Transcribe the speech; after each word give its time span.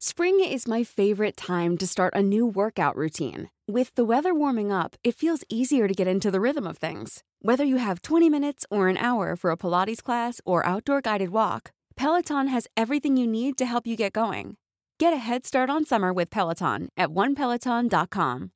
Spring 0.00 0.38
is 0.38 0.68
my 0.68 0.84
favorite 0.84 1.36
time 1.36 1.76
to 1.76 1.84
start 1.84 2.14
a 2.14 2.22
new 2.22 2.46
workout 2.46 2.94
routine. 2.94 3.50
With 3.66 3.92
the 3.96 4.04
weather 4.04 4.32
warming 4.32 4.70
up, 4.70 4.94
it 5.02 5.16
feels 5.16 5.42
easier 5.48 5.88
to 5.88 5.92
get 5.92 6.06
into 6.06 6.30
the 6.30 6.40
rhythm 6.40 6.68
of 6.68 6.78
things. 6.78 7.24
Whether 7.42 7.64
you 7.64 7.78
have 7.78 8.02
20 8.02 8.30
minutes 8.30 8.64
or 8.70 8.86
an 8.86 8.96
hour 8.96 9.34
for 9.34 9.50
a 9.50 9.56
Pilates 9.56 10.00
class 10.00 10.40
or 10.44 10.64
outdoor 10.64 11.00
guided 11.00 11.30
walk, 11.30 11.72
Peloton 11.96 12.46
has 12.46 12.68
everything 12.76 13.16
you 13.16 13.26
need 13.26 13.58
to 13.58 13.66
help 13.66 13.88
you 13.88 13.96
get 13.96 14.12
going. 14.12 14.56
Get 15.00 15.12
a 15.12 15.16
head 15.16 15.44
start 15.44 15.68
on 15.68 15.84
summer 15.84 16.12
with 16.12 16.30
Peloton 16.30 16.90
at 16.96 17.08
onepeloton.com. 17.08 18.52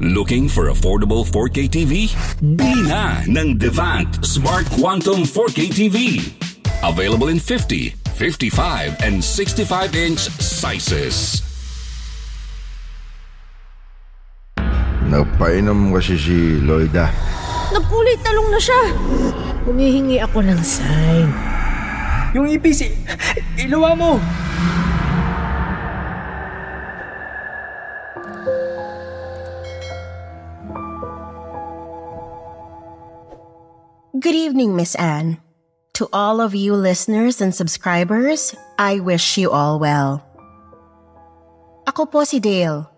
Looking 0.00 0.48
for 0.50 0.68
affordable 0.68 1.24
4K 1.24 1.70
TV? 1.70 2.12
Bili 2.44 2.88
na 2.88 3.24
ng 3.24 3.56
Devant 3.56 4.22
Smart 4.22 4.66
Quantum 4.76 5.24
4K 5.24 5.72
TV. 5.72 6.49
Available 6.80 7.28
in 7.28 7.38
50, 7.38 7.90
55, 8.16 9.04
and 9.04 9.20
65 9.22 9.92
inch 9.92 10.32
sizes. 10.40 11.44
Nagpainom 15.04 15.92
kasi 15.92 16.16
si 16.16 16.56
Loida. 16.64 17.12
Nagkulay 17.76 18.16
talong 18.24 18.48
na 18.48 18.56
siya. 18.56 18.82
Humihingi 19.68 20.24
ako 20.24 20.40
ng 20.40 20.60
sign. 20.64 21.28
Yung 22.32 22.48
EPC, 22.48 22.96
iluwa 23.60 23.92
mo! 23.92 24.12
Good 34.16 34.36
evening, 34.36 34.72
Miss 34.72 34.96
Anne. 34.96 35.49
To 36.00 36.08
all 36.16 36.40
of 36.40 36.56
you 36.56 36.72
listeners 36.72 37.44
and 37.44 37.52
subscribers, 37.52 38.56
I 38.80 39.04
wish 39.04 39.36
you 39.36 39.52
all 39.52 39.76
well. 39.76 40.24
Ako 41.84 42.08
po 42.08 42.24
si 42.24 42.40
Dale. 42.40 42.88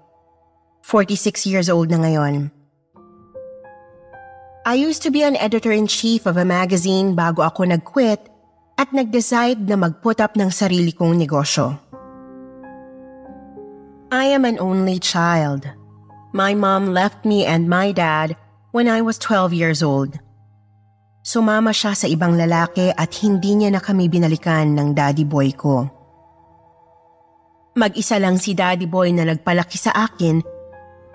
46 0.86 1.42
years 1.50 1.67
old 1.67 1.91
na 1.91 1.98
ngayon. 1.98 2.55
I 4.62 4.78
used 4.78 5.03
to 5.03 5.11
be 5.11 5.27
an 5.27 5.34
editor-in-chief 5.34 6.31
of 6.31 6.39
a 6.39 6.47
magazine 6.47 7.19
bago 7.19 7.42
ako 7.42 7.67
nag-quit 7.67 8.22
at 8.78 8.94
nag-decide 8.94 9.66
na 9.66 9.75
mag-put 9.75 10.22
up 10.22 10.39
ng 10.39 10.55
sarili 10.55 10.94
kong 10.94 11.19
negosyo. 11.19 11.75
I 14.14 14.31
am 14.31 14.47
an 14.47 14.62
only 14.62 15.03
child. 15.03 15.66
My 16.31 16.55
mom 16.55 16.94
left 16.94 17.27
me 17.27 17.42
and 17.42 17.66
my 17.66 17.91
dad 17.91 18.39
when 18.70 18.87
I 18.87 19.03
was 19.03 19.19
12 19.19 19.50
years 19.59 19.83
old. 19.83 20.22
Sumama 21.23 21.70
siya 21.70 21.95
sa 21.95 22.11
ibang 22.11 22.34
lalaki 22.34 22.91
at 22.91 23.15
hindi 23.23 23.55
niya 23.55 23.70
na 23.70 23.78
kami 23.78 24.11
binalikan 24.11 24.75
ng 24.75 24.91
daddy 24.91 25.23
boy 25.23 25.55
ko. 25.55 25.87
Mag-isa 27.78 28.19
lang 28.19 28.42
si 28.42 28.59
daddy 28.59 28.91
boy 28.91 29.15
na 29.15 29.31
nagpalaki 29.31 29.78
sa 29.78 29.95
akin, 29.95 30.43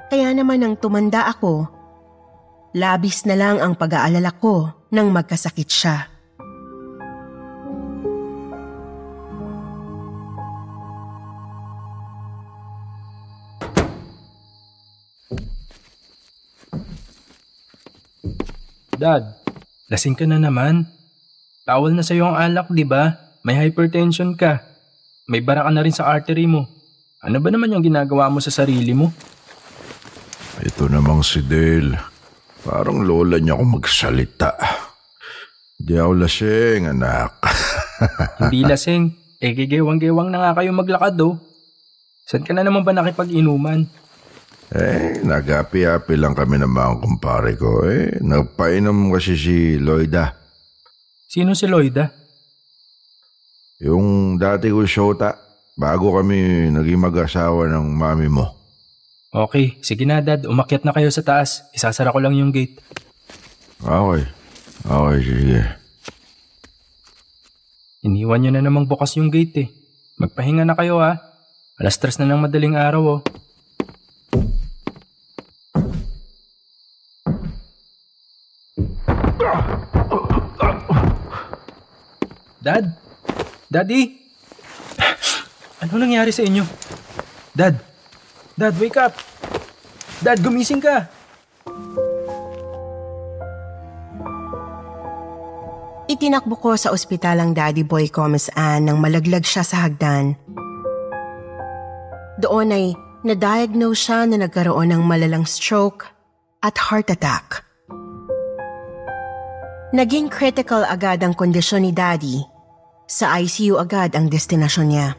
kaya 0.08 0.32
naman 0.32 0.64
nang 0.64 0.80
tumanda 0.80 1.28
ako, 1.28 1.68
labis 2.72 3.28
na 3.28 3.36
lang 3.36 3.60
ang 3.60 3.76
pag-aalala 3.76 4.32
ko 4.40 4.72
nang 4.96 5.12
magkasakit 5.12 5.68
siya. 5.68 6.08
Dad, 18.98 19.47
lasing 19.88 20.16
ka 20.16 20.28
na 20.28 20.40
naman. 20.40 20.88
Tawal 21.68 21.96
na 21.96 22.04
sa'yo 22.04 22.32
ang 22.32 22.38
alak, 22.40 22.72
di 22.72 22.88
ba? 22.88 23.20
May 23.44 23.60
hypertension 23.60 24.36
ka. 24.40 24.64
May 25.28 25.44
bara 25.44 25.68
ka 25.68 25.72
na 25.72 25.84
rin 25.84 25.96
sa 25.96 26.08
artery 26.08 26.48
mo. 26.48 26.68
Ano 27.20 27.44
ba 27.44 27.52
naman 27.52 27.72
yung 27.76 27.84
ginagawa 27.84 28.32
mo 28.32 28.40
sa 28.40 28.52
sarili 28.54 28.96
mo? 28.96 29.12
Ito 30.64 30.88
namang 30.88 31.28
si 31.28 31.44
Dale. 31.44 32.00
Parang 32.64 33.04
lola 33.04 33.40
niya 33.40 33.60
ako 33.60 33.64
magsalita. 33.80 34.52
Di 35.78 35.94
ako 35.96 36.14
lasing, 36.24 36.90
anak. 36.90 37.38
Hindi 38.48 38.66
lasing. 38.66 39.04
Eh, 39.38 39.54
gigewang-gewang 39.54 40.34
na 40.34 40.42
nga 40.42 40.64
kayo 40.64 40.74
maglakad, 40.74 41.16
oh. 41.22 41.38
Saan 42.26 42.44
ka 42.44 42.52
na 42.52 42.66
naman 42.66 42.82
ba 42.84 42.92
nakipag-inuman? 42.92 43.86
Eh, 44.76 45.24
nagapi-api 45.24 46.16
lang 46.20 46.36
kami 46.36 46.60
ng 46.60 46.72
mga 46.72 46.92
kumpare 47.00 47.54
ko. 47.56 47.88
Eh, 47.88 48.20
nagpainom 48.20 49.14
kasi 49.16 49.40
si 49.40 49.58
Loida. 49.80 50.36
Sino 51.28 51.56
si 51.56 51.68
Loida? 51.72 52.12
Yung 53.80 54.36
dati 54.36 54.68
ko 54.74 54.84
shota, 54.84 55.38
bago 55.78 56.18
kami 56.18 56.68
naging 56.74 57.00
mag-asawa 57.00 57.70
ng 57.70 57.86
mami 57.94 58.28
mo. 58.28 58.58
Okay, 59.32 59.78
sige 59.86 60.08
na 60.08 60.24
dad, 60.24 60.50
umakyat 60.50 60.82
na 60.82 60.96
kayo 60.96 61.14
sa 61.14 61.22
taas. 61.22 61.62
Isasara 61.76 62.10
ko 62.12 62.20
lang 62.20 62.34
yung 62.34 62.50
gate. 62.50 62.82
Okay. 63.84 64.26
Okay, 64.88 65.20
sige. 65.22 65.62
Iniwan 68.08 68.40
nyo 68.42 68.52
na 68.56 68.64
namang 68.64 68.90
bukas 68.90 69.14
yung 69.20 69.30
gate 69.30 69.68
eh. 69.68 69.70
Magpahinga 70.18 70.66
na 70.66 70.74
kayo 70.74 70.98
ha. 70.98 71.22
Alas 71.78 72.02
tres 72.02 72.18
na 72.18 72.26
ng 72.26 72.42
madaling 72.42 72.74
araw 72.74 73.20
oh. 73.20 73.22
Dad? 82.68 82.92
Daddy? 83.72 84.12
Ano 85.80 86.04
nangyari 86.04 86.36
sa 86.36 86.44
inyo? 86.44 86.68
Dad? 87.56 87.80
Dad, 88.60 88.76
wake 88.76 89.00
up! 89.00 89.16
Dad, 90.20 90.44
gumising 90.44 90.84
ka! 90.84 91.08
Itinakbo 96.12 96.60
ko 96.60 96.76
sa 96.76 96.92
ospital 96.92 97.40
ang 97.40 97.56
daddy 97.56 97.88
boy 97.88 98.12
ko, 98.12 98.28
Miss 98.28 98.52
Anne, 98.52 98.92
nang 98.92 99.00
malaglag 99.00 99.48
siya 99.48 99.64
sa 99.64 99.88
hagdan. 99.88 100.36
Doon 102.36 102.76
ay 102.76 102.86
na-diagnose 103.24 104.12
siya 104.12 104.28
na 104.28 104.44
nagkaroon 104.44 104.92
ng 104.92 105.08
malalang 105.08 105.48
stroke 105.48 106.04
at 106.60 106.76
heart 106.76 107.08
attack. 107.16 107.64
Naging 109.96 110.28
critical 110.28 110.84
agad 110.84 111.24
ang 111.24 111.32
kondisyon 111.32 111.88
ni 111.88 111.96
daddy. 111.96 112.57
Sa 113.08 113.40
ICU 113.40 113.80
agad 113.80 114.12
ang 114.20 114.28
destinasyon 114.28 114.88
niya. 114.92 115.16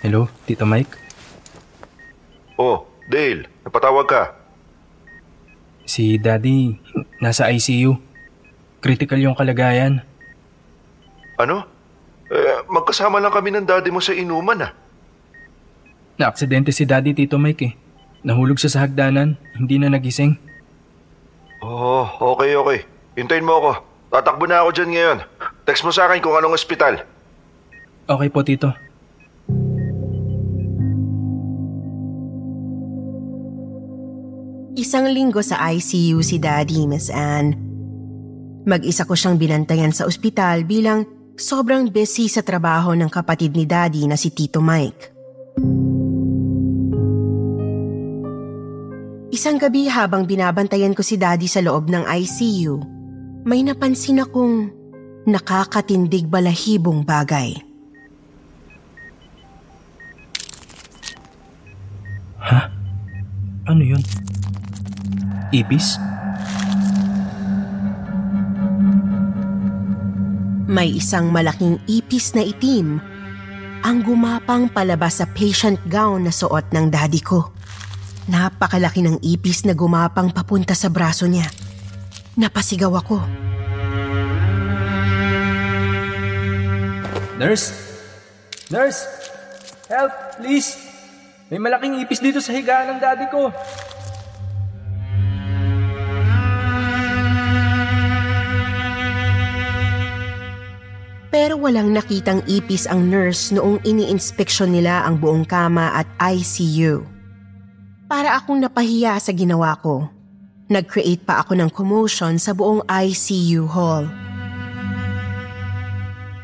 Hello, 0.00 0.32
Tito 0.48 0.64
Mike? 0.64 0.96
Oh, 2.56 2.88
Dale, 3.04 3.44
napatawag 3.68 4.08
ka. 4.08 4.22
Si 5.84 6.16
Daddy, 6.16 6.72
nasa 7.20 7.52
ICU. 7.52 8.00
Critical 8.80 9.20
yung 9.20 9.36
kalagayan. 9.36 10.00
Ano? 11.36 11.68
Eh, 12.32 12.64
magkasama 12.72 13.20
lang 13.20 13.36
kami 13.36 13.52
ng 13.52 13.68
daddy 13.68 13.92
mo 13.92 14.00
sa 14.00 14.16
inuman 14.16 14.64
ah. 14.64 14.87
Na-aksidente 16.18 16.74
si 16.74 16.82
Daddy, 16.82 17.14
Tito 17.14 17.38
Mike 17.38 17.62
eh. 17.62 17.72
Nahulog 18.26 18.58
siya 18.58 18.74
sa 18.74 18.82
hagdanan, 18.82 19.38
hindi 19.54 19.78
na 19.78 19.86
nagising. 19.86 20.34
Oh, 21.62 22.10
okay, 22.34 22.58
okay. 22.58 22.78
Hintayin 23.14 23.46
mo 23.46 23.62
ako. 23.62 23.70
Tatakbo 24.10 24.50
na 24.50 24.66
ako 24.66 24.70
dyan 24.74 24.90
ngayon. 24.98 25.18
Text 25.62 25.86
mo 25.86 25.94
sa 25.94 26.10
akin 26.10 26.18
kung 26.18 26.34
anong 26.34 26.58
ospital. 26.58 27.06
Okay 28.10 28.28
po, 28.34 28.42
Tito. 28.42 28.74
Isang 34.74 35.10
linggo 35.10 35.42
sa 35.42 35.70
ICU 35.70 36.18
si 36.22 36.42
Daddy, 36.42 36.86
Miss 36.90 37.14
Anne. 37.14 37.54
Mag-isa 38.66 39.06
ko 39.06 39.14
siyang 39.14 39.38
binantayan 39.38 39.94
sa 39.94 40.06
ospital 40.06 40.66
bilang 40.66 41.06
sobrang 41.38 41.90
busy 41.94 42.26
sa 42.26 42.42
trabaho 42.42 42.90
ng 42.94 43.10
kapatid 43.10 43.54
ni 43.54 43.66
Daddy 43.66 44.10
na 44.10 44.18
si 44.18 44.34
Tito 44.34 44.58
Mike. 44.58 45.17
Isang 49.48 49.64
gabi 49.64 49.88
habang 49.88 50.28
binabantayan 50.28 50.92
ko 50.92 51.00
si 51.00 51.16
Daddy 51.16 51.48
sa 51.48 51.64
loob 51.64 51.88
ng 51.88 52.04
ICU, 52.04 52.84
may 53.48 53.64
napansin 53.64 54.20
akong 54.20 54.68
nakakatindig 55.24 56.28
balahibong 56.28 57.00
bagay. 57.00 57.56
Ano 63.72 63.80
yun? 63.80 64.04
Ibis? 65.48 65.96
May 70.68 70.92
isang 70.92 71.32
malaking 71.32 71.80
ipis 71.88 72.36
na 72.36 72.44
itim 72.44 73.00
ang 73.80 74.04
gumapang 74.04 74.68
palabas 74.68 75.24
sa 75.24 75.26
patient 75.32 75.80
gown 75.88 76.28
na 76.28 76.32
suot 76.36 76.68
ng 76.68 76.92
daddy 76.92 77.24
ko. 77.24 77.48
Napakalaki 78.28 79.00
ng 79.00 79.24
ipis 79.24 79.64
na 79.64 79.72
gumapang 79.72 80.28
papunta 80.28 80.76
sa 80.76 80.92
braso 80.92 81.24
niya. 81.24 81.48
Napasigaw 82.36 82.92
ako. 83.00 83.24
Nurse? 87.40 87.72
Nurse? 88.68 89.00
Help, 89.88 90.12
please! 90.36 90.76
May 91.48 91.56
malaking 91.56 92.04
ipis 92.04 92.20
dito 92.20 92.44
sa 92.44 92.52
higaan 92.52 92.92
ng 92.92 92.98
daddy 93.00 93.26
ko. 93.32 93.48
Pero 101.32 101.56
walang 101.56 101.96
nakitang 101.96 102.44
ipis 102.44 102.84
ang 102.84 103.08
nurse 103.08 103.56
noong 103.56 103.80
ini-inspeksyon 103.88 104.76
nila 104.76 105.08
ang 105.08 105.16
buong 105.16 105.48
kama 105.48 105.96
at 105.96 106.04
ICU. 106.20 107.17
Para 108.08 108.40
akong 108.40 108.56
napahiya 108.64 109.20
sa 109.20 109.36
ginawa 109.36 109.76
ko. 109.84 110.08
Nag-create 110.72 111.28
pa 111.28 111.44
ako 111.44 111.60
ng 111.60 111.68
commotion 111.68 112.40
sa 112.40 112.56
buong 112.56 112.80
ICU 112.88 113.68
hall. 113.68 114.08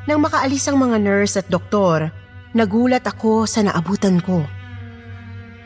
Nang 0.04 0.20
makaalis 0.20 0.68
ang 0.68 0.76
mga 0.76 1.00
nurse 1.00 1.40
at 1.40 1.48
doktor, 1.48 2.12
nagulat 2.52 3.08
ako 3.08 3.48
sa 3.48 3.64
naabutan 3.64 4.20
ko. 4.20 4.44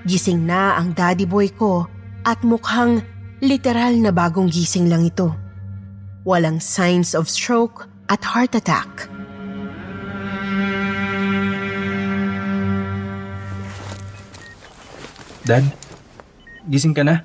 Gising 0.07 0.47
na 0.47 0.79
ang 0.79 0.95
daddy 0.95 1.27
boy 1.27 1.51
ko 1.51 1.91
at 2.23 2.47
mukhang 2.47 3.03
literal 3.43 3.99
na 3.99 4.15
bagong 4.15 4.47
gising 4.47 4.87
lang 4.87 5.03
ito. 5.03 5.35
Walang 6.23 6.63
signs 6.63 7.11
of 7.11 7.27
stroke 7.27 7.91
at 8.07 8.23
heart 8.23 8.55
attack. 8.55 9.11
Dad, 15.43 15.88
gising 16.69 16.95
ka 16.95 17.03
na? 17.03 17.25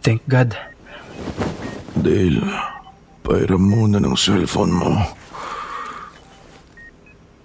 Thank 0.00 0.24
God. 0.30 0.54
Dale, 1.98 2.42
pairam 3.26 3.62
muna 3.62 3.98
ng 3.98 4.14
cellphone 4.14 4.72
mo. 4.72 4.90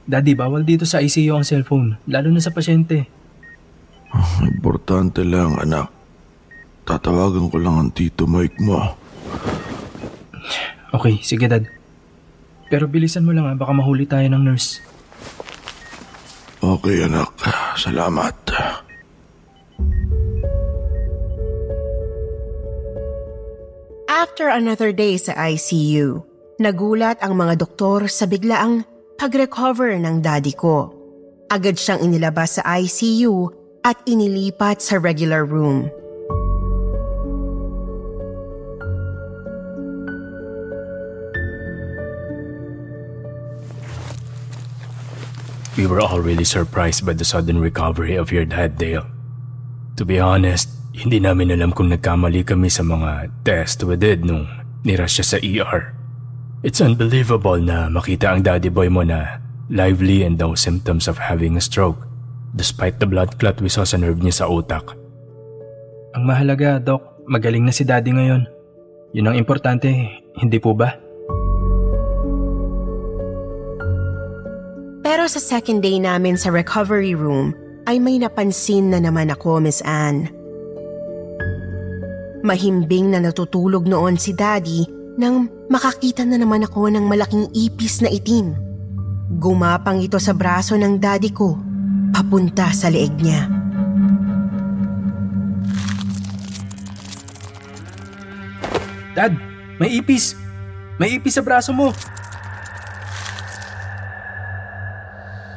Daddy, 0.10 0.34
bawal 0.34 0.66
dito 0.66 0.90
sa 0.90 1.06
ICU 1.06 1.38
ang 1.38 1.46
cellphone, 1.46 2.02
lalo 2.10 2.34
na 2.34 2.42
sa 2.42 2.50
pasyente. 2.50 3.06
Importante 4.42 5.22
lang, 5.22 5.62
anak. 5.62 5.94
Tatawagan 6.82 7.54
ko 7.54 7.58
lang 7.62 7.78
ang 7.78 7.90
tito 7.94 8.26
Mike 8.26 8.58
mo. 8.58 8.82
Okay, 10.90 11.22
sige 11.22 11.46
dad. 11.46 11.70
Pero 12.74 12.90
bilisan 12.90 13.22
mo 13.22 13.30
lang 13.30 13.46
ha, 13.46 13.54
baka 13.54 13.70
mahuli 13.70 14.10
tayo 14.10 14.26
ng 14.26 14.42
nurse. 14.42 14.82
Okay, 16.60 17.06
anak. 17.06 17.30
Salamat. 17.78 18.36
After 24.20 24.52
another 24.52 24.92
day 24.92 25.16
sa 25.16 25.32
ICU, 25.32 26.20
nagulat 26.60 27.24
ang 27.24 27.40
mga 27.40 27.64
doktor 27.64 28.12
sa 28.12 28.28
biglaang 28.28 28.84
pag-recover 29.16 29.96
ng 29.96 30.20
daddy 30.20 30.52
ko. 30.52 30.92
Agad 31.48 31.80
siyang 31.80 32.04
inilabas 32.04 32.60
sa 32.60 32.68
ICU 32.68 33.48
at 33.80 33.96
inilipat 34.04 34.84
sa 34.84 35.00
regular 35.00 35.48
room. 35.48 35.88
We 45.80 45.88
were 45.88 46.04
all 46.04 46.20
really 46.20 46.44
surprised 46.44 47.08
by 47.08 47.16
the 47.16 47.24
sudden 47.24 47.64
recovery 47.64 48.20
of 48.20 48.36
your 48.36 48.44
dad, 48.44 48.76
Dale. 48.76 49.08
To 49.96 50.04
be 50.04 50.20
honest, 50.20 50.79
hindi 51.00 51.24
namin 51.24 51.56
alam 51.56 51.72
kung 51.72 51.88
nagkamali 51.88 52.44
kami 52.44 52.68
sa 52.68 52.84
mga 52.84 53.32
test 53.48 53.88
we 53.88 53.96
did 53.96 54.28
nung 54.28 54.44
nirush 54.84 55.24
siya 55.24 55.26
sa 55.26 55.38
ER. 55.40 55.96
It's 56.60 56.84
unbelievable 56.84 57.56
na 57.56 57.88
makita 57.88 58.36
ang 58.36 58.44
daddy 58.44 58.68
boy 58.68 58.92
mo 58.92 59.08
na 59.08 59.40
lively 59.72 60.28
and 60.28 60.36
no 60.36 60.60
symptoms 60.60 61.08
of 61.08 61.16
having 61.16 61.56
a 61.56 61.64
stroke 61.64 62.04
despite 62.52 63.00
the 63.00 63.08
blood 63.08 63.40
clot 63.40 63.64
we 63.64 63.72
saw 63.72 63.88
sa 63.88 63.96
nerve 63.96 64.20
niya 64.20 64.44
sa 64.44 64.46
utak. 64.52 64.92
Ang 66.20 66.28
mahalaga, 66.28 66.84
Doc, 66.84 67.24
magaling 67.30 67.64
na 67.64 67.72
si 67.72 67.88
daddy 67.88 68.12
ngayon. 68.12 68.44
Yun 69.16 69.32
ang 69.32 69.38
importante, 69.40 69.88
hindi 70.36 70.60
po 70.60 70.76
ba? 70.76 71.00
Pero 75.00 75.32
sa 75.32 75.40
second 75.40 75.80
day 75.80 75.96
namin 75.96 76.36
sa 76.36 76.52
recovery 76.52 77.16
room 77.16 77.56
ay 77.88 78.04
may 78.04 78.20
napansin 78.20 78.92
na 78.92 79.00
naman 79.00 79.32
ako, 79.32 79.64
Miss 79.64 79.80
Anne. 79.88 80.39
Mahimbing 82.40 83.12
na 83.12 83.20
natutulog 83.20 83.84
noon 83.84 84.16
si 84.16 84.32
Daddy 84.32 84.88
nang 85.20 85.52
makakita 85.68 86.24
na 86.24 86.40
naman 86.40 86.64
ako 86.64 86.88
ng 86.88 87.04
malaking 87.04 87.52
ipis 87.52 88.00
na 88.00 88.08
itim. 88.08 88.56
Gumapang 89.36 90.00
ito 90.00 90.16
sa 90.16 90.32
braso 90.32 90.80
ng 90.80 90.96
daddy 90.96 91.36
ko, 91.36 91.60
papunta 92.16 92.72
sa 92.72 92.88
leeg 92.88 93.12
niya. 93.20 93.52
Dad, 99.12 99.36
may 99.76 100.00
ipis! 100.00 100.32
May 100.96 101.20
ipis 101.20 101.36
sa 101.36 101.44
braso 101.44 101.76
mo! 101.76 101.92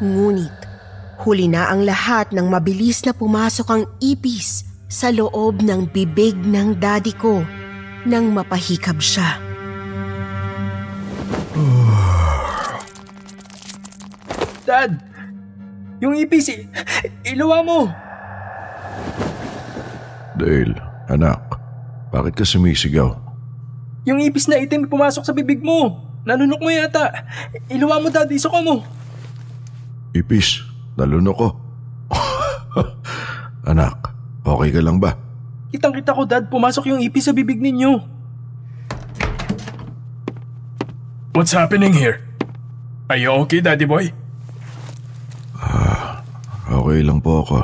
Ngunit, 0.02 0.58
huli 1.22 1.46
na 1.46 1.70
ang 1.70 1.86
lahat 1.86 2.34
nang 2.34 2.50
mabilis 2.50 3.06
na 3.06 3.14
pumasok 3.14 3.66
ang 3.70 3.86
ipis 4.02 4.71
sa 4.92 5.08
loob 5.08 5.64
ng 5.64 5.88
bibig 5.88 6.36
ng 6.44 6.76
daddy 6.76 7.16
ko 7.16 7.40
nang 8.04 8.36
mapahikab 8.36 9.00
siya. 9.00 9.40
Dad! 14.68 15.00
Yung 16.04 16.12
ipis, 16.20 16.52
iluwa 17.24 17.64
mo! 17.64 17.80
Dale, 20.36 20.76
anak. 21.08 21.40
Bakit 22.12 22.36
ka 22.36 22.44
sumisigaw? 22.44 23.16
Yung 24.04 24.20
ipis 24.20 24.44
na 24.44 24.60
itim 24.60 24.92
pumasok 24.92 25.24
sa 25.24 25.32
bibig 25.32 25.64
mo! 25.64 26.04
Nanunok 26.28 26.60
mo 26.60 26.68
yata! 26.68 27.24
Iluwa 27.72 27.96
mo, 27.96 28.12
Dad! 28.12 28.28
Isuka 28.28 28.60
mo! 28.60 28.84
Ipis, 30.12 30.60
nalunok 31.00 31.36
ko. 31.40 31.48
anak, 33.72 34.11
okay 34.42 34.70
ka 34.74 34.80
lang 34.82 34.98
ba? 34.98 35.14
Kitang-kita 35.72 36.12
ko, 36.12 36.22
Dad. 36.28 36.52
Pumasok 36.52 36.92
yung 36.92 37.00
ipis 37.00 37.26
sa 37.26 37.32
bibig 37.32 37.62
ninyo. 37.62 38.02
What's 41.32 41.56
happening 41.56 41.96
here? 41.96 42.20
Are 43.08 43.16
you 43.16 43.32
okay, 43.44 43.64
Daddy 43.64 43.88
Boy? 43.88 44.12
Okay 46.72 47.04
lang 47.04 47.20
po 47.20 47.44
ako. 47.44 47.56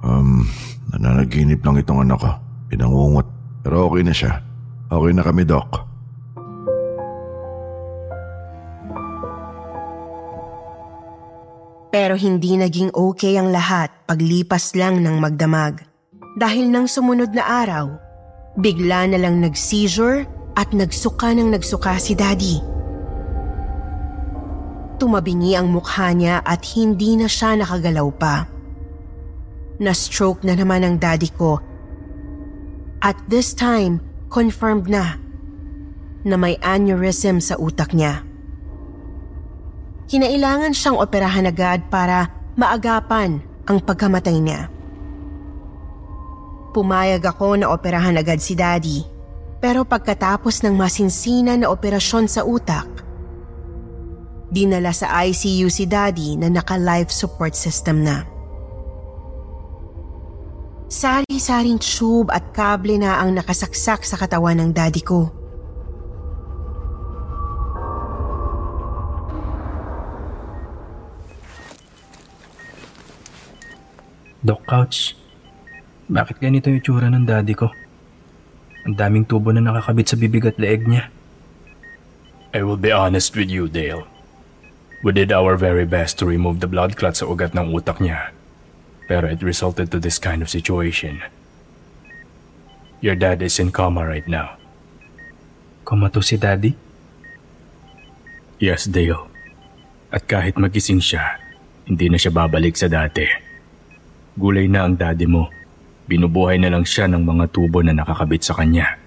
Um, 0.00 0.48
nananaginip 0.88 1.60
lang 1.60 1.76
itong 1.76 2.08
anak 2.08 2.24
ko. 2.24 2.32
Pinangungot. 2.72 3.28
Pero 3.60 3.84
okay 3.88 4.00
na 4.00 4.16
siya. 4.16 4.40
Okay 4.88 5.12
na 5.12 5.20
kami, 5.20 5.44
Doc. 5.44 5.83
Pero 12.14 12.30
hindi 12.30 12.54
naging 12.54 12.94
okay 12.94 13.34
ang 13.34 13.50
lahat 13.50 13.90
paglipas 14.06 14.78
lang 14.78 15.02
ng 15.02 15.18
magdamag. 15.18 15.82
Dahil 16.38 16.70
nang 16.70 16.86
sumunod 16.86 17.34
na 17.34 17.42
araw, 17.42 17.90
bigla 18.54 19.10
na 19.10 19.18
lang 19.18 19.42
nag-seizure 19.42 20.22
at 20.54 20.70
nagsuka 20.70 21.34
ng 21.34 21.50
nagsuka 21.50 21.98
si 21.98 22.14
Daddy. 22.14 22.62
Tumabingi 25.02 25.58
ang 25.58 25.74
mukha 25.74 26.14
niya 26.14 26.38
at 26.46 26.62
hindi 26.78 27.18
na 27.18 27.26
siya 27.26 27.58
nakagalaw 27.58 28.06
pa. 28.14 28.46
Na-stroke 29.82 30.46
na 30.46 30.54
naman 30.54 30.86
ang 30.86 31.02
daddy 31.02 31.34
ko. 31.34 31.58
At 33.02 33.18
this 33.26 33.58
time, 33.58 33.98
confirmed 34.30 34.86
na 34.86 35.18
na 36.22 36.38
may 36.38 36.62
aneurysm 36.62 37.42
sa 37.42 37.58
utak 37.58 37.90
niya. 37.90 38.22
Kinailangan 40.04 40.76
siyang 40.76 41.00
operahan 41.00 41.48
agad 41.48 41.88
para 41.88 42.28
maagapan 42.54 43.40
ang 43.64 43.78
pagkamatay 43.80 44.36
niya. 44.36 44.68
Pumayag 46.74 47.22
ako 47.24 47.56
na 47.56 47.70
operahan 47.70 48.18
agad 48.18 48.42
si 48.42 48.52
Daddy. 48.58 49.06
Pero 49.64 49.86
pagkatapos 49.86 50.60
ng 50.60 50.76
masinsina 50.76 51.56
na 51.56 51.72
operasyon 51.72 52.28
sa 52.28 52.44
utak, 52.44 52.84
dinala 54.52 54.92
sa 54.92 55.24
ICU 55.24 55.72
si 55.72 55.88
Daddy 55.88 56.36
na 56.36 56.52
naka-life 56.52 57.08
support 57.08 57.56
system 57.56 58.04
na. 58.04 58.28
Sari-saring 60.92 61.80
tube 61.80 62.28
at 62.28 62.52
kable 62.52 63.00
na 63.00 63.24
ang 63.24 63.34
nakasaksak 63.34 64.04
sa 64.04 64.20
katawan 64.20 64.60
ng 64.60 64.70
daddy 64.76 65.00
ko. 65.00 65.32
Doc 74.44 74.60
Couch, 74.68 75.16
bakit 76.04 76.36
ganito 76.36 76.68
yung 76.68 76.84
tsura 76.84 77.08
ng 77.08 77.24
daddy 77.24 77.56
ko? 77.56 77.72
Ang 78.84 78.92
daming 78.92 79.24
tubo 79.24 79.48
na 79.56 79.64
nakakabit 79.64 80.12
sa 80.12 80.20
bibig 80.20 80.44
at 80.44 80.60
leeg 80.60 80.84
niya. 80.84 81.08
I 82.52 82.60
will 82.60 82.76
be 82.76 82.92
honest 82.92 83.32
with 83.32 83.48
you, 83.48 83.72
Dale. 83.72 84.04
We 85.00 85.16
did 85.16 85.32
our 85.32 85.56
very 85.56 85.88
best 85.88 86.20
to 86.20 86.28
remove 86.28 86.60
the 86.60 86.68
blood 86.68 86.92
clot 87.00 87.16
sa 87.16 87.24
ugat 87.24 87.56
ng 87.56 87.72
utak 87.72 88.04
niya. 88.04 88.36
Pero 89.08 89.32
it 89.32 89.40
resulted 89.40 89.88
to 89.88 89.96
this 89.96 90.20
kind 90.20 90.44
of 90.44 90.52
situation. 90.52 91.24
Your 93.00 93.16
dad 93.16 93.40
is 93.40 93.56
in 93.56 93.72
coma 93.72 94.04
right 94.04 94.28
now. 94.28 94.60
Kumato 95.88 96.20
si 96.20 96.36
daddy? 96.36 96.76
Yes, 98.60 98.84
Dale. 98.84 99.24
At 100.12 100.28
kahit 100.28 100.60
magising 100.60 101.00
siya, 101.00 101.40
hindi 101.88 102.12
na 102.12 102.20
siya 102.20 102.28
babalik 102.28 102.76
sa 102.76 102.92
dati. 102.92 103.43
Gulay 104.34 104.66
na 104.66 104.82
ang 104.82 104.98
daddy 104.98 105.30
mo. 105.30 105.46
Binubuhay 106.10 106.58
na 106.58 106.66
lang 106.66 106.82
siya 106.82 107.06
ng 107.06 107.22
mga 107.22 107.54
tubo 107.54 107.86
na 107.86 107.94
nakakabit 107.94 108.42
sa 108.42 108.58
kanya. 108.58 108.98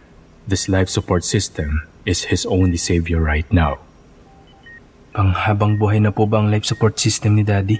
This 0.47 0.71
life 0.71 0.87
support 0.87 1.27
system 1.27 1.83
is 2.07 2.31
his 2.31 2.47
only 2.47 2.79
savior 2.79 3.19
right 3.19 3.47
now. 3.51 3.83
Panghabang 5.11 5.75
buhay 5.75 5.99
na 5.99 6.15
po 6.15 6.23
ba 6.23 6.39
ang 6.39 6.47
life 6.47 6.63
support 6.63 6.95
system 6.95 7.35
ni 7.35 7.43
daddy? 7.43 7.75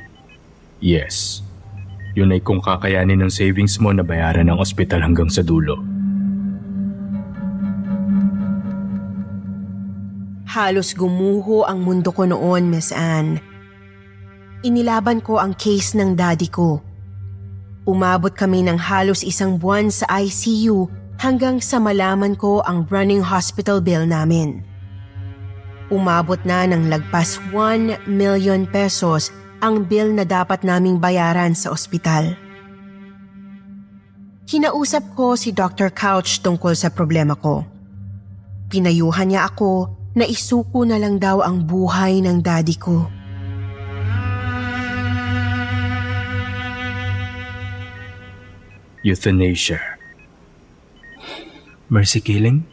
Yes. 0.84 1.40
Yun 2.20 2.36
ay 2.36 2.44
kung 2.44 2.60
kakayanin 2.60 3.24
ng 3.24 3.32
savings 3.32 3.80
mo 3.80 3.96
na 3.96 4.04
bayaran 4.04 4.52
ng 4.52 4.60
ospital 4.60 5.00
hanggang 5.06 5.32
sa 5.32 5.40
dulo. 5.40 5.80
Halos 10.52 10.92
gumuho 10.98 11.64
ang 11.64 11.86
mundo 11.86 12.12
ko 12.12 12.28
noon, 12.28 12.68
Miss 12.74 12.92
Anne. 12.92 13.40
Inilaban 14.66 15.22
ko 15.24 15.40
ang 15.40 15.54
case 15.54 15.96
ng 15.96 16.18
daddy 16.18 16.50
ko. 16.50 16.87
Umabot 17.88 18.36
kami 18.36 18.68
ng 18.68 18.76
halos 18.76 19.24
isang 19.24 19.56
buwan 19.56 19.88
sa 19.88 20.04
ICU 20.12 20.92
hanggang 21.24 21.64
sa 21.64 21.80
malaman 21.80 22.36
ko 22.36 22.60
ang 22.68 22.84
running 22.92 23.24
hospital 23.24 23.80
bill 23.80 24.04
namin. 24.04 24.60
Umabot 25.88 26.36
na 26.44 26.68
ng 26.68 26.92
lagpas 26.92 27.40
1 27.56 28.12
million 28.12 28.68
pesos 28.68 29.32
ang 29.64 29.88
bill 29.88 30.12
na 30.12 30.28
dapat 30.28 30.68
naming 30.68 31.00
bayaran 31.00 31.56
sa 31.56 31.72
ospital. 31.72 32.36
Kinausap 34.44 35.16
ko 35.16 35.40
si 35.40 35.56
Dr. 35.56 35.88
Couch 35.96 36.44
tungkol 36.44 36.76
sa 36.76 36.92
problema 36.92 37.40
ko. 37.40 37.64
Pinayuhan 38.68 39.32
niya 39.32 39.48
ako 39.48 39.96
na 40.12 40.28
isuko 40.28 40.84
na 40.84 41.00
lang 41.00 41.24
daw 41.24 41.40
ang 41.40 41.64
buhay 41.64 42.20
ng 42.20 42.44
daddy 42.44 42.76
ko. 42.76 43.08
Euthanasia. 49.08 49.80
Mercy 51.88 52.20
killing? 52.20 52.68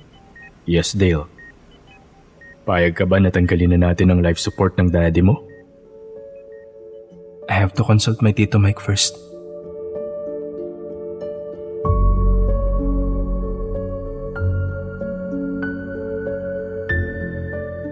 Yes, 0.67 0.91
Dale. 0.91 1.31
Payag 2.67 2.99
ka 2.99 3.07
ba 3.07 3.23
na 3.23 3.31
tanggalin 3.31 3.79
na 3.79 3.95
natin 3.95 4.11
ang 4.11 4.19
life 4.19 4.43
support 4.43 4.75
ng 4.75 4.91
daddy 4.91 5.23
mo? 5.23 5.38
I 7.47 7.55
have 7.55 7.71
to 7.79 7.87
consult 7.87 8.19
my 8.19 8.35
Tito 8.35 8.59
Mike 8.59 8.83
first. 8.83 9.14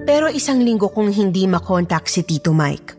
Pero 0.03 0.27
isang 0.35 0.67
linggo 0.67 0.91
kong 0.91 1.15
hindi 1.15 1.47
makontak 1.47 2.11
si 2.11 2.27
Tito 2.27 2.51
Mike. 2.51 2.99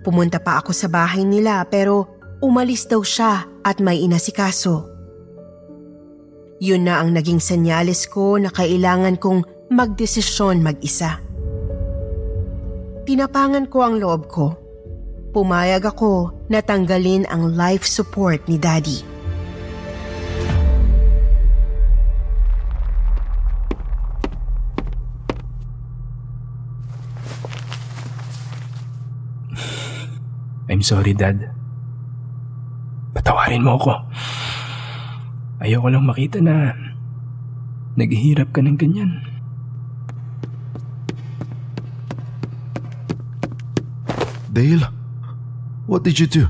Pumunta 0.00 0.40
pa 0.40 0.64
ako 0.64 0.72
sa 0.72 0.88
bahay 0.88 1.28
nila 1.28 1.60
pero 1.68 2.17
umalis 2.38 2.86
daw 2.86 3.02
siya 3.02 3.46
at 3.66 3.82
may 3.82 3.98
inasikaso. 4.02 4.86
Yun 6.58 6.90
na 6.90 6.98
ang 7.02 7.14
naging 7.14 7.38
senyales 7.38 8.06
ko 8.10 8.34
na 8.38 8.50
kailangan 8.50 9.18
kong 9.18 9.46
magdesisyon 9.70 10.62
mag-isa. 10.62 11.22
Tinapangan 13.06 13.70
ko 13.70 13.78
ang 13.82 13.98
loob 14.02 14.26
ko. 14.26 14.54
Pumayag 15.30 15.86
ako 15.86 16.32
na 16.50 16.58
tanggalin 16.64 17.26
ang 17.30 17.54
life 17.54 17.86
support 17.86 18.42
ni 18.50 18.58
Daddy. 18.58 19.00
I'm 30.68 30.82
sorry, 30.82 31.14
Dad. 31.14 31.57
Patawarin 33.48 33.64
mo 33.64 33.80
ako. 33.80 33.92
Ayoko 35.64 35.88
lang 35.88 36.04
makita 36.04 36.36
na 36.44 36.76
naghihirap 37.96 38.52
ka 38.52 38.60
ng 38.60 38.76
ganyan. 38.76 39.24
Dale, 44.52 44.84
what 45.88 46.04
did 46.04 46.20
you 46.20 46.28
do? 46.28 46.44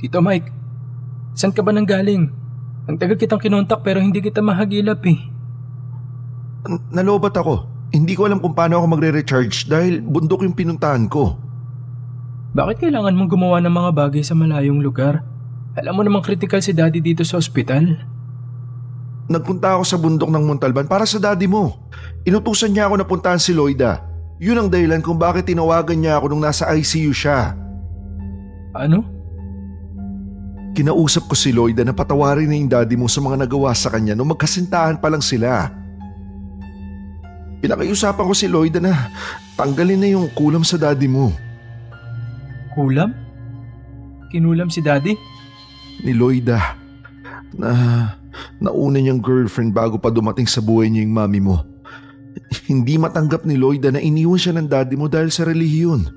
Tito 0.00 0.24
Mike, 0.24 0.48
saan 1.36 1.52
ka 1.52 1.60
ba 1.60 1.76
nang 1.76 1.84
galing? 1.84 2.32
Ang 2.88 2.96
tagal 2.96 3.20
kitang 3.20 3.36
kinontak 3.36 3.84
pero 3.84 4.00
hindi 4.00 4.24
kita 4.24 4.40
mahagilap 4.40 5.04
eh. 5.04 5.28
N- 6.72 6.88
nalobat 6.88 7.36
ako. 7.36 7.68
Hindi 7.92 8.16
ko 8.16 8.32
alam 8.32 8.40
kung 8.40 8.56
paano 8.56 8.80
ako 8.80 8.96
magre-recharge 8.96 9.68
dahil 9.68 10.00
bundok 10.00 10.48
yung 10.48 10.56
pinuntahan 10.56 11.04
ko. 11.04 11.36
Bakit 12.56 12.88
kailangan 12.88 13.12
mong 13.12 13.28
gumawa 13.28 13.60
ng 13.60 13.76
mga 13.76 13.90
bagay 13.92 14.24
sa 14.24 14.32
malayong 14.32 14.80
lugar? 14.80 15.33
Alam 15.74 15.92
mo 15.98 16.02
namang 16.06 16.22
critical 16.22 16.62
si 16.62 16.70
daddy 16.70 17.02
dito 17.02 17.26
sa 17.26 17.34
ospital. 17.34 17.98
Nagpunta 19.26 19.74
ako 19.74 19.82
sa 19.82 19.98
bundok 19.98 20.30
ng 20.30 20.44
Montalban 20.46 20.86
para 20.86 21.02
sa 21.02 21.18
daddy 21.18 21.50
mo. 21.50 21.74
Inutusan 22.22 22.70
niya 22.70 22.86
ako 22.86 22.94
na 23.00 23.06
puntahan 23.08 23.42
si 23.42 23.50
Loida. 23.50 24.06
Yun 24.38 24.66
ang 24.66 24.68
dahilan 24.70 25.02
kung 25.02 25.18
bakit 25.18 25.50
tinawagan 25.50 25.98
niya 25.98 26.20
ako 26.20 26.30
nung 26.30 26.44
nasa 26.44 26.70
ICU 26.70 27.10
siya. 27.10 27.58
Ano? 28.76 29.02
Kinausap 30.74 31.26
ko 31.26 31.34
si 31.34 31.50
Loida 31.50 31.82
na 31.82 31.94
patawarin 31.94 32.50
na 32.50 32.58
yung 32.58 32.70
daddy 32.70 32.94
mo 32.94 33.10
sa 33.10 33.22
mga 33.22 33.46
nagawa 33.46 33.74
sa 33.74 33.90
kanya 33.90 34.14
nung 34.14 34.30
magkasintahan 34.30 34.98
pa 34.98 35.10
lang 35.10 35.22
sila. 35.22 35.70
Pinakiusapan 37.62 38.26
ko 38.28 38.34
si 38.36 38.46
Loida 38.46 38.78
na 38.78 39.10
tanggalin 39.58 39.98
na 39.98 40.08
yung 40.12 40.26
kulam 40.36 40.62
sa 40.62 40.78
daddy 40.78 41.08
mo. 41.10 41.34
Kulam? 42.74 43.14
Kinulam 44.34 44.68
si 44.68 44.82
daddy? 44.82 45.33
Ni 46.02 46.16
Loida 46.16 46.80
na 47.54 47.70
nauna 48.58 48.98
niyang 48.98 49.22
girlfriend 49.22 49.70
bago 49.70 50.00
pa 50.00 50.10
dumating 50.10 50.48
sa 50.48 50.58
buhay 50.58 50.90
niya 50.90 51.06
yung 51.06 51.14
mami 51.14 51.38
mo. 51.38 51.62
Hindi 52.66 52.98
matanggap 52.98 53.46
ni 53.46 53.54
Loida 53.54 53.94
na 53.94 54.02
iniwan 54.02 54.40
siya 54.40 54.54
ng 54.58 54.66
daddy 54.66 54.98
mo 54.98 55.06
dahil 55.06 55.30
sa 55.30 55.46
relihiyon. 55.46 56.10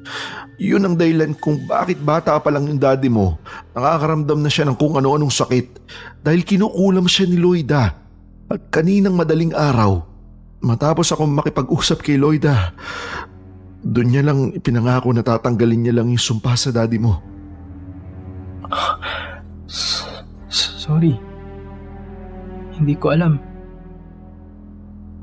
Yun 0.58 0.90
ang 0.90 0.96
dahilan 0.98 1.38
kung 1.38 1.70
bakit 1.70 2.02
bata 2.02 2.34
pa 2.42 2.50
lang 2.50 2.66
yung 2.66 2.82
daddy 2.82 3.14
mo, 3.14 3.38
nakakaramdam 3.78 4.42
na 4.42 4.50
siya 4.50 4.66
ng 4.66 4.74
kung 4.74 4.98
ano-anong 4.98 5.30
sakit 5.30 5.78
dahil 6.26 6.42
kinukulam 6.42 7.06
siya 7.06 7.30
ni 7.30 7.38
Loida. 7.38 7.94
At 8.48 8.74
kaninang 8.74 9.14
madaling 9.14 9.54
araw, 9.54 10.02
matapos 10.64 11.14
akong 11.14 11.30
makipag-usap 11.38 12.02
kay 12.02 12.18
Loida, 12.18 12.74
doon 13.86 14.10
niya 14.10 14.24
lang 14.26 14.50
ipinangako 14.58 15.14
na 15.14 15.22
tatanggalin 15.22 15.86
niya 15.86 15.94
lang 16.02 16.10
yung 16.10 16.22
sumpa 16.22 16.58
sa 16.58 16.74
daddy 16.74 16.98
mo. 16.98 17.22
Sorry. 19.68 21.20
Hindi 22.78 22.96
ko 22.96 23.12
alam. 23.12 23.38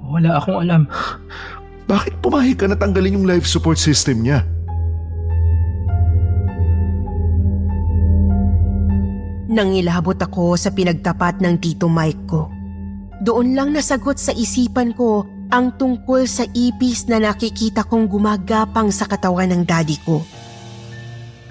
Wala 0.04 0.36
akong 0.36 0.60
alam. 0.60 0.84
Bakit 1.88 2.20
pumayag 2.20 2.60
ka 2.60 2.68
na 2.68 2.76
tanggalin 2.76 3.16
yung 3.20 3.28
life 3.28 3.48
support 3.48 3.80
system 3.80 4.24
niya? 4.24 4.44
Nangilabot 9.48 10.18
ako 10.18 10.58
sa 10.58 10.72
pinagtapat 10.74 11.38
ng 11.38 11.54
Tito 11.62 11.86
Mike 11.86 12.24
ko. 12.26 12.50
Doon 13.22 13.54
lang 13.54 13.70
nasagot 13.72 14.18
sa 14.18 14.34
isipan 14.34 14.92
ko 14.92 15.24
ang 15.54 15.78
tungkol 15.78 16.26
sa 16.26 16.42
ipis 16.50 17.06
na 17.06 17.22
nakikita 17.22 17.86
kong 17.86 18.10
gumagapang 18.10 18.90
sa 18.90 19.06
katawan 19.06 19.54
ng 19.54 19.62
daddy 19.62 19.96
ko. 20.02 20.20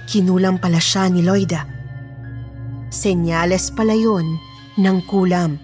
Kinulam 0.05 0.59
pala 0.59 0.83
siya 0.83 1.07
ni 1.07 1.23
Loida. 1.23 1.72
Senyales 2.93 3.73
pala 3.73 3.97
yun 3.97 4.37
ng 4.77 4.97
kulam. 5.09 5.57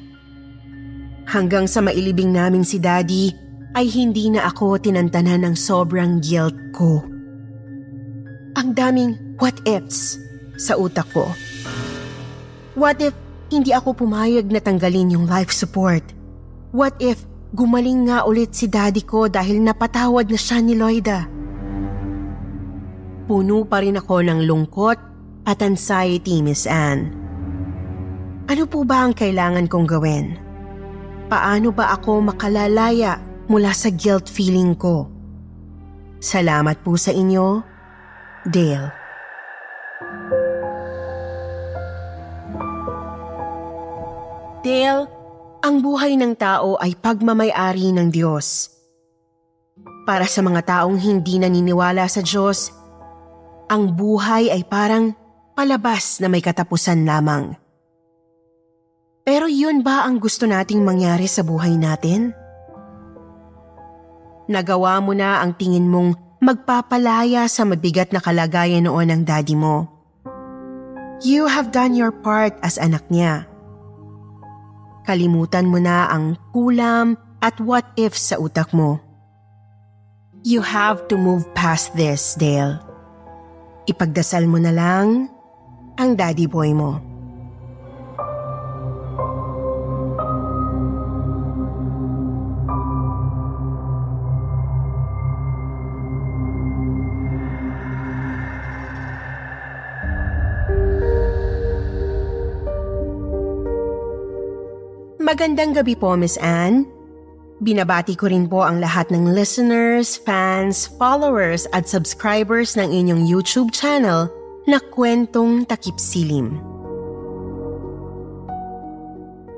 Hanggang 1.29 1.69
sa 1.69 1.77
mailibing 1.77 2.33
namin 2.33 2.65
si 2.65 2.81
daddy 2.81 3.29
ay 3.77 3.85
hindi 3.85 4.33
na 4.33 4.49
ako 4.49 4.81
tinantanan 4.81 5.45
ng 5.45 5.53
sobrang 5.53 6.17
guilt 6.25 6.57
ko. 6.73 7.05
Ang 8.57 8.73
daming 8.73 9.13
what 9.37 9.53
ifs 9.69 10.17
sa 10.57 10.73
utak 10.73 11.05
ko. 11.13 11.29
What 12.73 12.97
if 12.97 13.13
hindi 13.53 13.77
ako 13.77 13.93
pumayag 13.93 14.49
na 14.49 14.57
tanggalin 14.57 15.13
yung 15.13 15.25
life 15.29 15.53
support? 15.53 16.01
What 16.73 16.97
if 16.97 17.21
gumaling 17.53 18.09
nga 18.09 18.25
ulit 18.25 18.57
si 18.57 18.65
daddy 18.65 19.05
ko 19.05 19.29
dahil 19.29 19.61
napatawad 19.61 20.33
na 20.33 20.37
siya 20.37 20.65
ni 20.65 20.73
Loida? 20.73 21.29
Puno 23.29 23.61
pa 23.69 23.85
rin 23.85 24.01
ako 24.01 24.25
ng 24.25 24.49
lungkot 24.49 25.08
at 25.49 25.65
anxiety, 25.65 26.45
Miss 26.45 26.69
Anne. 26.69 27.09
Ano 28.45 28.69
po 28.69 28.85
ba 28.85 29.09
ang 29.09 29.17
kailangan 29.17 29.65
kong 29.65 29.89
gawin? 29.89 30.37
Paano 31.25 31.73
ba 31.73 31.97
ako 31.97 32.29
makalalaya 32.29 33.17
mula 33.49 33.73
sa 33.73 33.89
guilt 33.89 34.29
feeling 34.29 34.77
ko? 34.77 35.09
Salamat 36.21 36.85
po 36.85 36.93
sa 37.01 37.09
inyo, 37.09 37.65
Dale. 38.45 38.93
Dale, 44.61 45.03
ang 45.65 45.75
buhay 45.81 46.13
ng 46.13 46.33
tao 46.37 46.77
ay 46.77 46.93
pagmamayari 46.93 47.89
ng 47.89 48.07
Diyos. 48.13 48.69
Para 50.05 50.25
sa 50.29 50.45
mga 50.45 50.61
taong 50.65 50.97
hindi 50.97 51.41
naniniwala 51.41 52.05
sa 52.05 52.21
Diyos, 52.21 52.73
ang 53.69 53.93
buhay 53.93 54.49
ay 54.49 54.65
parang 54.65 55.13
palabas 55.59 56.23
na 56.23 56.31
may 56.31 56.39
katapusan 56.39 57.03
lamang. 57.03 57.51
Pero 59.27 59.51
yun 59.51 59.83
ba 59.83 60.07
ang 60.07 60.15
gusto 60.15 60.47
nating 60.47 60.79
mangyari 60.87 61.27
sa 61.27 61.43
buhay 61.43 61.75
natin? 61.75 62.31
Nagawa 64.47 65.03
mo 65.03 65.11
na 65.11 65.43
ang 65.43 65.51
tingin 65.59 65.83
mong 65.83 66.15
magpapalaya 66.39 67.43
sa 67.51 67.67
mabigat 67.67 68.15
na 68.15 68.23
kalagayan 68.23 68.87
noon 68.87 69.11
ng 69.11 69.21
daddy 69.27 69.59
mo. 69.59 69.83
You 71.27 71.51
have 71.51 71.75
done 71.75 71.91
your 71.91 72.15
part 72.15 72.55
as 72.63 72.79
anak 72.79 73.03
niya. 73.11 73.43
Kalimutan 75.03 75.67
mo 75.67 75.83
na 75.83 76.07
ang 76.07 76.39
kulam 76.55 77.19
at 77.43 77.59
what 77.59 77.83
if 77.99 78.15
sa 78.15 78.39
utak 78.39 78.71
mo. 78.71 79.03
You 80.39 80.63
have 80.63 81.11
to 81.11 81.19
move 81.19 81.43
past 81.51 81.99
this, 81.99 82.39
Dale. 82.39 82.79
Ipagdasal 83.91 84.47
mo 84.47 84.55
na 84.55 84.71
lang 84.71 85.27
ang 85.99 86.15
daddy 86.15 86.47
boy 86.47 86.71
mo. 86.71 87.03
Magandang 105.19 105.77
gabi 105.77 105.93
po, 105.93 106.15
Miss 106.17 106.39
Anne. 106.41 106.87
Binabati 107.59 108.15
ko 108.15 108.31
rin 108.31 108.47
po 108.47 108.63
ang 108.63 108.79
lahat 108.79 109.11
ng 109.11 109.35
listeners, 109.35 110.15
fans, 110.15 110.87
followers 110.95 111.67
at 111.75 111.91
subscribers 111.91 112.79
ng 112.79 112.87
inyong 112.87 113.27
YouTube 113.27 113.69
channel 113.75 114.31
na 114.69 114.77
Kwentong 114.77 115.65
Takip 115.65 115.97
Silim. 115.97 116.61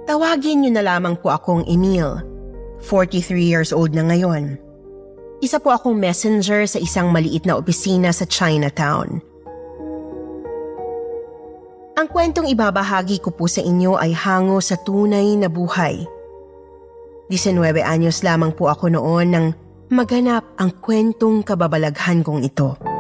Tawagin 0.08 0.64
niyo 0.64 0.72
na 0.72 0.88
lamang 0.88 1.20
po 1.20 1.36
akong 1.36 1.68
Emil, 1.68 2.24
43 2.80 3.36
years 3.36 3.70
old 3.76 3.92
na 3.92 4.08
ngayon. 4.08 4.56
Isa 5.44 5.60
po 5.60 5.76
akong 5.76 6.00
messenger 6.00 6.64
sa 6.64 6.80
isang 6.80 7.12
maliit 7.12 7.44
na 7.44 7.60
opisina 7.60 8.16
sa 8.16 8.24
Chinatown. 8.24 9.20
Ang 12.00 12.08
kwentong 12.08 12.48
ibabahagi 12.48 13.20
ko 13.20 13.36
po 13.36 13.52
sa 13.52 13.60
inyo 13.60 14.00
ay 14.00 14.16
hango 14.16 14.64
sa 14.64 14.80
tunay 14.80 15.36
na 15.36 15.52
buhay. 15.52 16.08
19 17.28 17.84
anyos 17.84 18.24
lamang 18.24 18.56
po 18.56 18.72
ako 18.72 18.88
noon 18.96 19.28
nang 19.28 19.48
maganap 19.92 20.48
ang 20.56 20.72
kwentong 20.80 21.44
kababalaghan 21.44 22.24
kong 22.24 22.48
ito. 22.48 22.91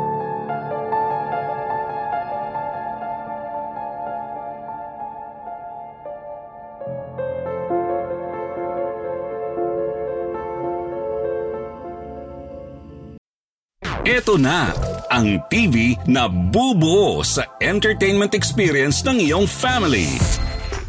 Ito 14.11 14.35
na 14.35 14.75
ang 15.07 15.39
TV 15.47 15.95
na 16.03 16.27
bubuo 16.27 17.23
sa 17.23 17.47
entertainment 17.63 18.35
experience 18.35 19.07
ng 19.07 19.23
iyong 19.23 19.47
family. 19.47 20.19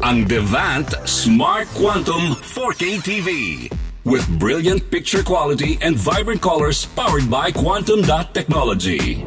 Ang 0.03 0.27
Devant 0.27 0.91
Smart 1.07 1.71
Quantum 1.71 2.35
4K 2.35 2.99
TV 2.99 3.29
with 4.03 4.27
brilliant 4.35 4.83
picture 4.91 5.23
quality 5.23 5.79
and 5.79 5.95
vibrant 5.95 6.43
colors 6.43 6.83
powered 6.99 7.31
by 7.31 7.47
Quantum 7.47 8.03
Dot 8.03 8.35
Technology. 8.35 9.23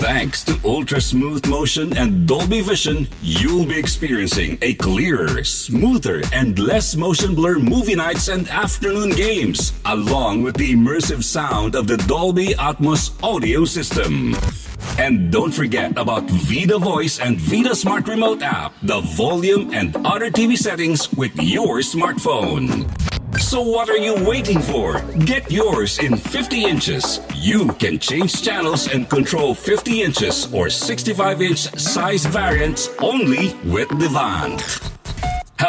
Thanks 0.00 0.42
to 0.44 0.58
ultra 0.64 0.98
smooth 0.98 1.46
motion 1.46 1.94
and 1.94 2.26
Dolby 2.26 2.62
Vision, 2.62 3.06
you'll 3.20 3.66
be 3.66 3.78
experiencing 3.78 4.56
a 4.62 4.72
clearer, 4.72 5.44
smoother, 5.44 6.22
and 6.32 6.58
less 6.58 6.96
motion 6.96 7.34
blur 7.34 7.58
movie 7.58 7.94
nights 7.94 8.28
and 8.28 8.48
afternoon 8.48 9.10
games, 9.10 9.74
along 9.84 10.42
with 10.42 10.56
the 10.56 10.72
immersive 10.72 11.22
sound 11.22 11.74
of 11.74 11.86
the 11.86 11.98
Dolby 12.08 12.54
Atmos 12.54 13.12
audio 13.22 13.66
system. 13.66 14.34
And 14.98 15.30
don't 15.30 15.52
forget 15.52 15.92
about 15.98 16.30
Vida 16.30 16.78
Voice 16.78 17.20
and 17.20 17.36
Vida 17.38 17.74
Smart 17.74 18.08
Remote 18.08 18.40
app, 18.40 18.72
the 18.82 19.00
volume 19.00 19.74
and 19.74 19.94
other 20.06 20.30
TV 20.30 20.56
settings 20.56 21.12
with 21.12 21.36
your 21.36 21.80
smartphone. 21.80 22.88
So 23.40 23.62
what 23.62 23.88
are 23.88 23.96
you 23.96 24.14
waiting 24.26 24.60
for? 24.60 25.00
Get 25.24 25.50
yours 25.50 25.98
in 25.98 26.16
50 26.16 26.64
inches. 26.64 27.20
You 27.34 27.68
can 27.80 27.98
change 27.98 28.42
channels 28.42 28.86
and 28.86 29.08
control 29.08 29.54
50 29.54 30.02
inches 30.02 30.52
or 30.52 30.70
65 30.70 31.42
inch 31.42 31.58
size 31.76 32.26
variants 32.26 32.90
only 33.00 33.54
with 33.64 33.88
Devant. 33.98 34.89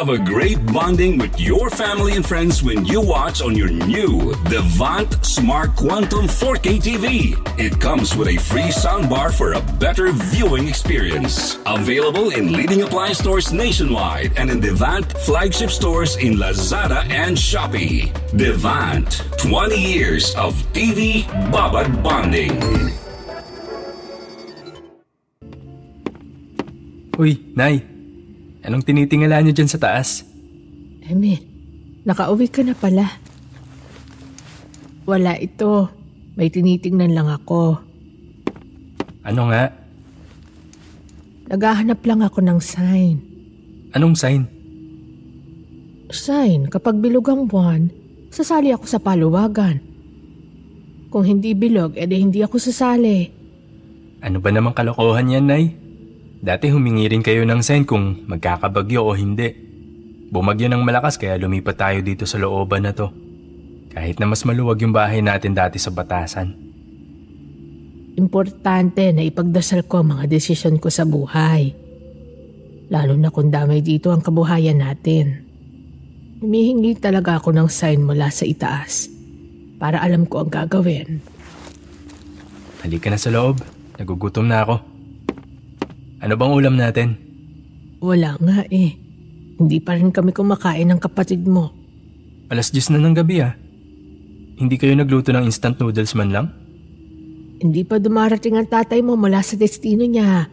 Have 0.01 0.09
a 0.09 0.17
great 0.17 0.57
bonding 0.73 1.19
with 1.19 1.39
your 1.39 1.69
family 1.69 2.15
and 2.15 2.25
friends 2.25 2.63
when 2.63 2.83
you 2.85 2.99
watch 2.99 3.39
on 3.39 3.55
your 3.55 3.69
new 3.69 4.33
Devant 4.49 5.23
Smart 5.23 5.75
Quantum 5.75 6.25
4K 6.25 6.81
TV. 6.81 7.59
It 7.59 7.79
comes 7.79 8.15
with 8.15 8.29
a 8.29 8.37
free 8.37 8.71
soundbar 8.71 9.31
for 9.31 9.53
a 9.53 9.61
better 9.77 10.11
viewing 10.11 10.67
experience. 10.67 11.59
Available 11.67 12.31
in 12.31 12.51
leading 12.51 12.81
appliance 12.81 13.19
stores 13.19 13.53
nationwide 13.53 14.35
and 14.37 14.49
in 14.49 14.59
Devant 14.59 15.05
flagship 15.19 15.69
stores 15.69 16.15
in 16.17 16.33
Lazada 16.33 17.07
and 17.11 17.37
Shopee. 17.37 18.11
Devant, 18.35 19.21
20 19.37 19.79
years 19.79 20.33
of 20.33 20.55
TV 20.73 21.25
Babad 21.51 22.01
bonding. 22.01 22.59
Uy, 27.19 27.55
Nay. 27.55 27.90
Anong 28.61 28.85
tinitingala 28.85 29.41
niyo 29.41 29.57
dyan 29.57 29.71
sa 29.71 29.81
taas? 29.81 30.21
Emil, 31.01 31.41
nakauwi 32.05 32.45
ka 32.45 32.61
na 32.61 32.77
pala. 32.77 33.09
Wala 35.09 35.33
ito. 35.41 35.89
May 36.37 36.53
tinitingnan 36.53 37.11
lang 37.11 37.27
ako. 37.27 37.81
Ano 39.25 39.49
nga? 39.49 39.73
Naghahanap 41.51 41.99
lang 42.07 42.21
ako 42.23 42.39
ng 42.39 42.59
sign. 42.63 43.15
Anong 43.91 44.15
sign? 44.15 44.47
Sign, 46.07 46.71
kapag 46.71 47.01
bilog 47.03 47.27
ang 47.27 47.49
buwan, 47.49 47.91
sasali 48.31 48.71
ako 48.71 48.85
sa 48.87 49.03
paluwagan. 49.03 49.83
Kung 51.11 51.27
hindi 51.27 51.51
bilog, 51.51 51.99
edi 51.99 52.23
hindi 52.23 52.39
ako 52.39 52.55
sasali. 52.55 53.27
Ano 54.23 54.39
ba 54.39 54.53
namang 54.53 54.77
kalokohan 54.77 55.27
yan, 55.27 55.45
Nay? 55.49 55.80
Dati 56.41 56.73
humingi 56.73 57.05
rin 57.05 57.21
kayo 57.21 57.45
ng 57.45 57.61
sign 57.61 57.85
kung 57.85 58.25
magkakabagyo 58.25 59.05
o 59.05 59.13
hindi. 59.13 59.53
Bumagyo 60.33 60.73
ng 60.73 60.81
malakas 60.81 61.21
kaya 61.21 61.37
lumipat 61.37 61.77
tayo 61.77 62.01
dito 62.01 62.25
sa 62.25 62.41
looban 62.41 62.89
na 62.89 62.97
to. 62.97 63.13
Kahit 63.93 64.17
na 64.17 64.25
mas 64.25 64.41
maluwag 64.41 64.81
yung 64.81 64.89
bahay 64.89 65.21
natin 65.21 65.53
dati 65.53 65.77
sa 65.77 65.93
batasan. 65.93 66.57
Importante 68.17 69.13
na 69.13 69.21
ipagdasal 69.21 69.85
ko 69.85 70.01
ang 70.01 70.17
mga 70.17 70.25
desisyon 70.33 70.81
ko 70.81 70.89
sa 70.89 71.05
buhay. 71.05 71.77
Lalo 72.89 73.13
na 73.21 73.29
kung 73.29 73.53
damay 73.53 73.85
dito 73.85 74.09
ang 74.09 74.25
kabuhayan 74.25 74.81
natin. 74.81 75.45
Humihingi 76.41 76.97
talaga 76.97 77.37
ako 77.37 77.53
ng 77.53 77.69
sign 77.69 78.01
mula 78.01 78.33
sa 78.33 78.49
itaas 78.49 79.13
para 79.77 80.01
alam 80.01 80.25
ko 80.25 80.41
ang 80.41 80.49
gagawin. 80.49 81.21
Halika 82.81 83.13
na 83.13 83.21
sa 83.21 83.29
loob. 83.29 83.61
Nagugutom 84.01 84.49
na 84.49 84.65
ako. 84.65 84.90
Ano 86.21 86.37
bang 86.37 86.53
ulam 86.53 86.77
natin? 86.77 87.17
Wala 87.97 88.37
nga 88.37 88.61
eh. 88.69 88.93
Hindi 89.57 89.77
pa 89.81 89.97
rin 89.97 90.13
kami 90.13 90.33
kumakain 90.33 90.85
ng 90.89 91.01
kapatid 91.01 91.49
mo. 91.49 91.73
Alas 92.53 92.69
10 92.69 92.93
na 92.93 93.01
ng 93.01 93.17
gabi 93.17 93.41
ah. 93.41 93.57
Hindi 94.61 94.77
kayo 94.77 94.93
nagluto 94.93 95.33
ng 95.33 95.49
instant 95.49 95.81
noodles 95.81 96.13
man 96.13 96.29
lang? 96.29 96.47
Hindi 97.61 97.81
pa 97.81 97.97
dumarating 97.97 98.57
ang 98.57 98.69
tatay 98.69 99.01
mo 99.01 99.17
mula 99.17 99.41
sa 99.41 99.57
destino 99.57 100.05
niya. 100.05 100.45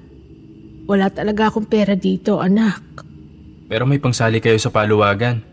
Wala 0.89 1.13
talaga 1.13 1.53
akong 1.53 1.69
pera 1.69 1.93
dito, 1.93 2.41
anak. 2.41 3.05
Pero 3.69 3.85
may 3.85 4.01
pangsali 4.01 4.41
kayo 4.41 4.57
sa 4.57 4.73
paluwagan. 4.73 5.45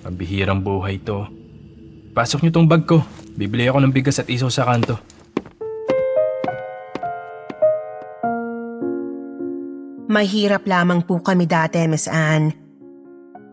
Pambihirang 0.00 0.64
buhay 0.64 0.96
to. 1.04 1.28
Pasok 2.16 2.40
niyo 2.40 2.56
tong 2.56 2.68
bag 2.68 2.88
ko. 2.88 3.04
Bibili 3.36 3.68
ako 3.68 3.84
ng 3.84 3.92
bigas 3.92 4.16
at 4.20 4.28
isaw 4.32 4.48
sa 4.48 4.64
kanto. 4.64 4.96
Mahirap 10.14 10.62
lamang 10.70 11.02
po 11.02 11.18
kami 11.18 11.42
dati, 11.42 11.82
Miss 11.90 12.06
Anne. 12.06 12.54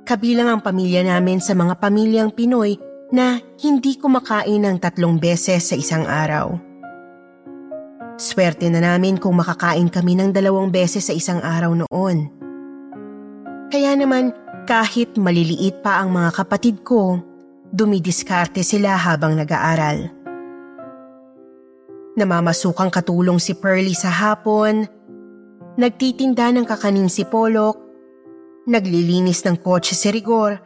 Kabilang 0.05 0.45
ang 0.45 0.61
pamilya 0.61 1.01
namin 1.01 1.41
sa 1.41 1.57
mga 1.57 1.81
pamilyang 1.81 2.29
Pinoy 2.29 2.77
na 3.09 3.41
hindi 3.65 3.97
kumakain 3.97 4.61
ng 4.61 4.77
tatlong 4.77 5.17
beses 5.17 5.65
sa 5.65 5.73
isang 5.73 6.05
araw. 6.05 6.53
Swerte 8.21 8.69
na 8.69 8.77
namin 8.77 9.17
kung 9.17 9.41
makakain 9.41 9.89
kami 9.89 10.13
ng 10.13 10.29
dalawang 10.29 10.69
beses 10.69 11.09
sa 11.09 11.17
isang 11.17 11.41
araw 11.41 11.73
noon. 11.73 12.29
Kaya 13.73 13.97
naman 13.97 14.29
kahit 14.69 15.17
maliliit 15.17 15.81
pa 15.81 15.97
ang 15.97 16.13
mga 16.13 16.45
kapatid 16.45 16.85
ko, 16.85 17.17
dumidiskarte 17.73 18.61
sila 18.61 19.01
habang 19.01 19.33
nag-aaral. 19.33 20.13
Namamasukang 22.21 22.93
katulong 22.93 23.41
si 23.41 23.57
Pearly 23.57 23.97
sa 23.97 24.13
hapon, 24.13 24.85
nagtitinda 25.81 26.53
ng 26.53 26.69
kakaning 26.69 27.09
si 27.09 27.25
Polok, 27.25 27.81
naglilinis 28.69 29.41
ng 29.41 29.57
kotse 29.57 29.97
si 29.97 30.13
Rigor, 30.13 30.61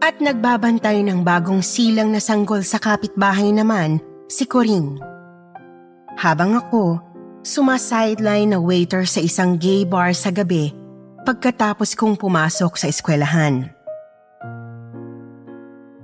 at 0.00 0.18
nagbabantay 0.18 1.04
ng 1.04 1.20
bagong 1.20 1.60
silang 1.60 2.10
na 2.10 2.18
sanggol 2.18 2.64
sa 2.64 2.80
kapitbahay 2.80 3.52
naman 3.52 4.00
si 4.26 4.48
Coring. 4.48 4.98
Habang 6.16 6.56
ako, 6.56 6.98
sumasideline 7.44 8.56
na 8.56 8.58
waiter 8.58 9.04
sa 9.04 9.20
isang 9.20 9.60
gay 9.60 9.84
bar 9.84 10.16
sa 10.16 10.32
gabi 10.32 10.72
pagkatapos 11.22 11.94
kong 11.94 12.18
pumasok 12.18 12.74
sa 12.74 12.90
eskwelahan. 12.90 13.70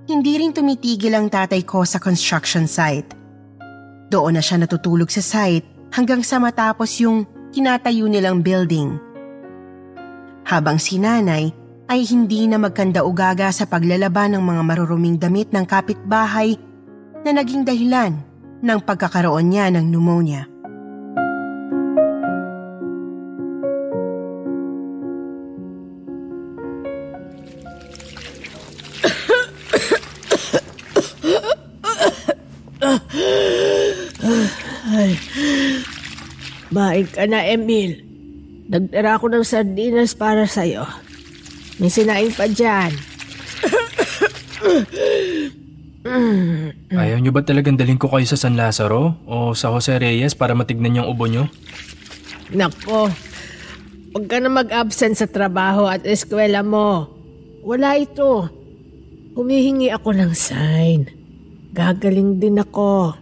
Hindi 0.08 0.40
rin 0.40 0.56
tumitigil 0.56 1.12
ang 1.12 1.28
tatay 1.28 1.66
ko 1.68 1.84
sa 1.84 2.00
construction 2.00 2.64
site. 2.64 3.12
Doon 4.08 4.40
na 4.40 4.42
siya 4.42 4.56
natutulog 4.56 5.12
sa 5.12 5.20
site 5.20 5.68
hanggang 5.92 6.24
sa 6.24 6.40
matapos 6.40 6.96
yung 7.04 7.28
tinatayo 7.54 8.08
nilang 8.08 8.44
building. 8.44 8.98
Habang 10.48 10.80
si 10.80 10.96
nanay 10.96 11.52
ay 11.88 12.04
hindi 12.04 12.44
na 12.48 12.60
magkanda-ugaga 12.60 13.48
sa 13.52 13.64
paglalaba 13.64 14.28
ng 14.28 14.40
mga 14.44 14.62
maruruming 14.64 15.16
damit 15.16 15.52
ng 15.52 15.64
kapitbahay 15.64 16.56
na 17.24 17.30
naging 17.32 17.64
dahilan 17.64 18.12
ng 18.60 18.78
pagkakaroon 18.84 19.48
niya 19.48 19.72
ng 19.72 19.88
pneumonia. 19.88 20.57
Baik 36.78 37.18
ka 37.18 37.26
na, 37.26 37.42
Emil. 37.42 37.98
Nagdara 38.70 39.18
ako 39.18 39.34
ng 39.34 39.42
sardinas 39.42 40.14
para 40.14 40.46
sa'yo. 40.46 40.86
May 41.82 41.90
sinaing 41.90 42.30
pa 42.38 42.46
dyan. 42.46 42.94
Ayaw 46.94 47.18
nyo 47.18 47.34
ba 47.34 47.42
talagang 47.42 47.74
dalhin 47.74 47.98
ko 47.98 48.06
kayo 48.06 48.22
sa 48.30 48.38
San 48.38 48.54
Lazaro 48.54 49.18
o 49.26 49.50
sa 49.58 49.74
Jose 49.74 49.98
Reyes 49.98 50.38
para 50.38 50.54
matignan 50.54 51.02
yung 51.02 51.10
ubo 51.10 51.26
nyo? 51.26 51.50
Nako, 52.54 53.10
huwag 54.14 54.24
ka 54.30 54.38
na 54.38 54.50
mag-absent 54.52 55.18
sa 55.18 55.26
trabaho 55.26 55.90
at 55.90 56.06
eskwela 56.06 56.62
mo. 56.62 57.10
Wala 57.66 57.98
ito. 57.98 58.46
Humihingi 59.34 59.90
ako 59.90 60.14
ng 60.14 60.32
sign. 60.34 61.10
Gagaling 61.74 62.38
din 62.38 62.58
ako. 62.62 63.14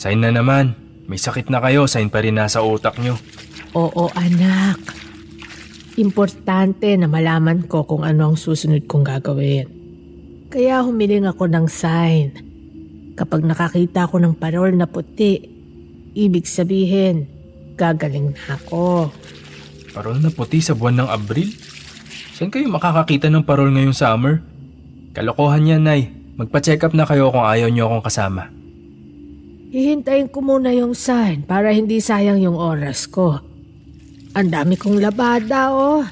Sign 0.00 0.24
na 0.24 0.34
naman. 0.34 0.81
May 1.12 1.20
sakit 1.20 1.52
na 1.52 1.60
kayo, 1.60 1.84
sign 1.84 2.08
pa 2.08 2.24
rin 2.24 2.40
nasa 2.40 2.64
utak 2.64 2.96
nyo. 2.96 3.20
Oo, 3.76 4.08
anak. 4.16 4.80
Importante 6.00 6.88
na 6.96 7.04
malaman 7.04 7.68
ko 7.68 7.84
kung 7.84 8.00
ano 8.00 8.32
ang 8.32 8.40
susunod 8.40 8.88
kong 8.88 9.04
gagawin. 9.04 9.68
Kaya 10.48 10.80
humiling 10.80 11.28
ako 11.28 11.52
ng 11.52 11.68
sign. 11.68 12.32
Kapag 13.12 13.44
nakakita 13.44 14.08
ko 14.08 14.24
ng 14.24 14.40
parol 14.40 14.72
na 14.72 14.88
puti, 14.88 15.36
ibig 16.16 16.48
sabihin, 16.48 17.28
gagaling 17.76 18.32
na 18.32 18.56
ako. 18.56 19.12
Parol 19.92 20.16
na 20.16 20.32
puti 20.32 20.64
sa 20.64 20.72
buwan 20.72 21.04
ng 21.04 21.12
Abril? 21.12 21.52
Saan 22.32 22.48
kayo 22.48 22.72
makakakita 22.72 23.28
ng 23.28 23.44
parol 23.44 23.68
ngayong 23.76 23.92
summer? 23.92 24.40
Kalokohan 25.12 25.68
yan, 25.68 25.84
Nay. 25.84 26.08
Magpa-check 26.40 26.80
up 26.88 26.96
na 26.96 27.04
kayo 27.04 27.28
kung 27.28 27.44
ayaw 27.44 27.68
niyo 27.68 27.92
akong 27.92 28.08
kasama. 28.08 28.61
Hihintayin 29.72 30.28
ko 30.28 30.44
muna 30.44 30.68
yung 30.76 30.92
sign 30.92 31.48
para 31.48 31.72
hindi 31.72 31.96
sayang 31.96 32.44
yung 32.44 32.60
oras 32.60 33.08
ko. 33.08 33.40
Ang 34.36 34.52
dami 34.52 34.76
kong 34.76 35.00
labada, 35.00 35.72
oh. 35.72 36.04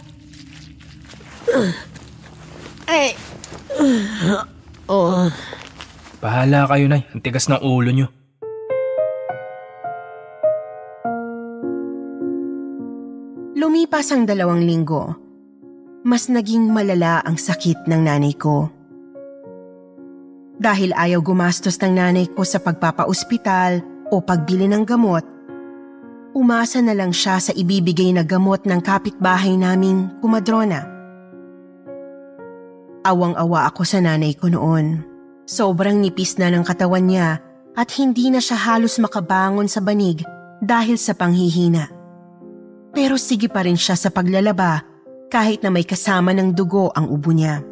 Ay. 2.89 3.13
Oh. 4.89 5.29
Bahala 6.25 6.65
kayo, 6.73 6.89
Nay. 6.89 7.05
Ang 7.13 7.21
tigas 7.21 7.53
ng 7.53 7.61
ulo 7.61 7.93
nyo. 7.93 8.09
Lumipas 13.61 14.09
ang 14.09 14.25
dalawang 14.25 14.65
linggo. 14.65 15.21
Mas 16.01 16.33
naging 16.33 16.73
malala 16.73 17.21
ang 17.21 17.37
sakit 17.37 17.85
ng 17.85 18.09
nanay 18.09 18.33
ko. 18.41 18.80
Dahil 20.61 20.93
ayaw 20.93 21.25
gumastos 21.25 21.81
ng 21.81 21.97
nanay 21.97 22.29
ko 22.29 22.45
sa 22.45 22.61
pagpapaospital 22.61 23.81
o 24.13 24.21
pagbili 24.21 24.69
ng 24.69 24.85
gamot, 24.85 25.25
umasa 26.37 26.85
na 26.85 26.93
lang 26.93 27.17
siya 27.17 27.41
sa 27.41 27.57
ibibigay 27.57 28.13
na 28.13 28.21
gamot 28.21 28.69
ng 28.69 28.81
kapitbahay 28.85 29.57
naming 29.57 30.13
kumadrona. 30.21 30.85
Awang-awa 33.01 33.73
ako 33.73 33.89
sa 33.89 34.05
nanay 34.05 34.37
ko 34.37 34.53
noon. 34.53 35.01
Sobrang 35.49 35.97
nipis 35.97 36.37
na 36.37 36.53
ng 36.53 36.61
katawan 36.61 37.09
niya 37.09 37.41
at 37.73 37.89
hindi 37.97 38.29
na 38.29 38.45
siya 38.45 38.61
halos 38.61 39.01
makabangon 39.01 39.65
sa 39.65 39.81
banig 39.81 40.21
dahil 40.61 41.01
sa 41.01 41.17
panghihina. 41.17 41.89
Pero 42.93 43.17
sige 43.17 43.49
pa 43.49 43.65
rin 43.65 43.81
siya 43.81 43.97
sa 43.97 44.13
paglalaba 44.13 44.85
kahit 45.33 45.65
na 45.65 45.73
may 45.73 45.89
kasama 45.89 46.37
ng 46.37 46.53
dugo 46.53 46.93
ang 46.93 47.09
ubo 47.09 47.33
niya. 47.33 47.70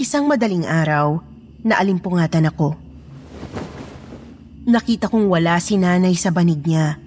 Isang 0.00 0.26
madaling 0.26 0.66
araw, 0.68 1.22
naalimpungatan 1.64 2.50
ako. 2.50 2.74
Nakita 4.68 5.08
kong 5.08 5.30
wala 5.30 5.56
si 5.62 5.80
nanay 5.80 6.12
sa 6.18 6.28
banig 6.28 6.60
niya. 6.66 7.00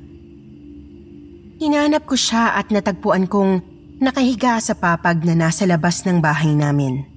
Hinanap 1.61 2.09
ko 2.09 2.17
siya 2.17 2.57
at 2.57 2.73
natagpuan 2.73 3.29
kong 3.29 3.61
nakahiga 4.01 4.57
sa 4.57 4.73
papag 4.73 5.21
na 5.21 5.37
nasa 5.37 5.69
labas 5.69 6.01
ng 6.07 6.17
bahay 6.17 6.57
namin. 6.57 7.12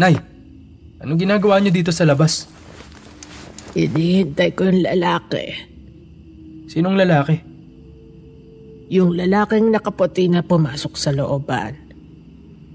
Nay, 0.00 0.16
anong 1.04 1.20
ginagawa 1.20 1.60
niyo 1.60 1.76
dito 1.76 1.92
sa 1.92 2.08
labas? 2.08 2.48
Hinihintay 3.76 4.56
ko 4.56 4.72
yung 4.72 4.80
lalaki. 4.80 5.52
Sinong 6.72 6.96
lalaki? 6.96 7.36
Yung 8.88 9.12
lalaking 9.12 9.68
nakaputi 9.68 10.24
na 10.32 10.40
pumasok 10.40 10.96
sa 10.96 11.12
looban. 11.12 11.76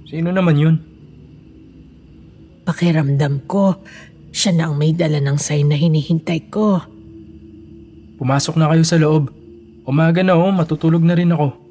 Sino 0.05 0.29
naman 0.29 0.53
yun? 0.53 0.75
Pakiramdam 2.61 3.49
ko, 3.49 3.81
siya 4.29 4.53
na 4.53 4.69
ang 4.69 4.77
may 4.77 4.93
dala 4.93 5.17
ng 5.17 5.41
sign 5.41 5.73
na 5.73 5.81
hinihintay 5.81 6.53
ko. 6.53 6.77
Pumasok 8.21 8.53
na 8.53 8.69
kayo 8.69 8.85
sa 8.85 9.01
loob. 9.01 9.33
Umaga 9.81 10.21
na 10.21 10.37
oh, 10.37 10.53
matutulog 10.53 11.01
na 11.01 11.17
rin 11.17 11.33
ako. 11.33 11.64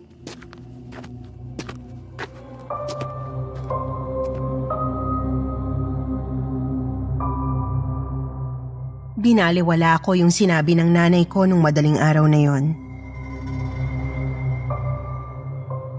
Binaliwala 9.24 10.04
ko 10.04 10.12
yung 10.12 10.28
sinabi 10.28 10.76
ng 10.76 10.92
nanay 10.92 11.24
ko 11.24 11.48
nung 11.48 11.64
madaling 11.64 11.96
araw 11.96 12.28
na 12.28 12.44
yon. 12.44 12.76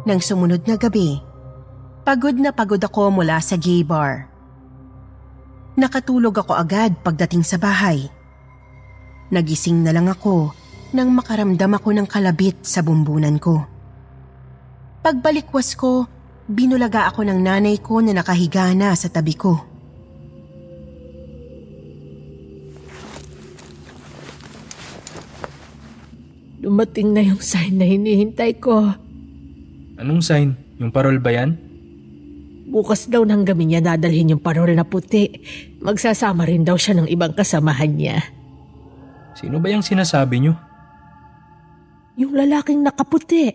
Nang 0.06 0.22
sumunod 0.22 0.62
na 0.70 0.78
gabi, 0.78 1.18
pagod 2.06 2.38
na 2.38 2.54
pagod 2.54 2.78
ako 2.78 3.10
mula 3.10 3.42
sa 3.42 3.58
gay 3.58 3.82
bar. 3.82 4.30
Nakatulog 5.74 6.38
ako 6.38 6.54
agad 6.54 7.02
pagdating 7.02 7.42
sa 7.42 7.58
bahay. 7.58 8.06
Nagising 9.34 9.82
na 9.82 9.90
lang 9.90 10.06
ako 10.06 10.54
nang 10.94 11.10
makaramdam 11.10 11.82
ako 11.82 11.98
ng 11.98 12.06
kalabit 12.06 12.62
sa 12.62 12.86
bumbunan 12.86 13.42
ko. 13.42 13.66
Pagbalikwas 15.02 15.74
ko, 15.74 16.06
binulaga 16.46 17.10
ako 17.10 17.26
ng 17.26 17.42
nanay 17.42 17.82
ko 17.82 18.06
na 18.06 18.14
nakahiga 18.14 18.70
na 18.78 18.94
sa 18.94 19.10
tabi 19.10 19.34
ko. 19.34 19.75
Dumating 26.66 27.14
na 27.14 27.22
yung 27.22 27.38
sign 27.38 27.78
na 27.78 27.86
hinihintay 27.86 28.58
ko. 28.58 28.90
Anong 30.02 30.26
sign? 30.26 30.58
Yung 30.82 30.90
parol 30.90 31.22
ba 31.22 31.30
yan? 31.30 31.54
Bukas 32.66 33.06
daw 33.06 33.22
nang 33.22 33.46
gabi 33.46 33.70
niya 33.70 33.86
dadalhin 33.86 34.34
yung 34.34 34.42
parol 34.42 34.74
na 34.74 34.82
puti. 34.82 35.30
Magsasama 35.78 36.50
rin 36.50 36.66
daw 36.66 36.74
siya 36.74 36.98
ng 36.98 37.08
ibang 37.14 37.38
kasamahan 37.38 37.94
niya. 37.94 38.18
Sino 39.38 39.62
ba 39.62 39.70
yung 39.70 39.86
sinasabi 39.86 40.42
nyo? 40.42 40.58
Yung 42.18 42.34
lalaking 42.34 42.82
nakaputi. 42.82 43.54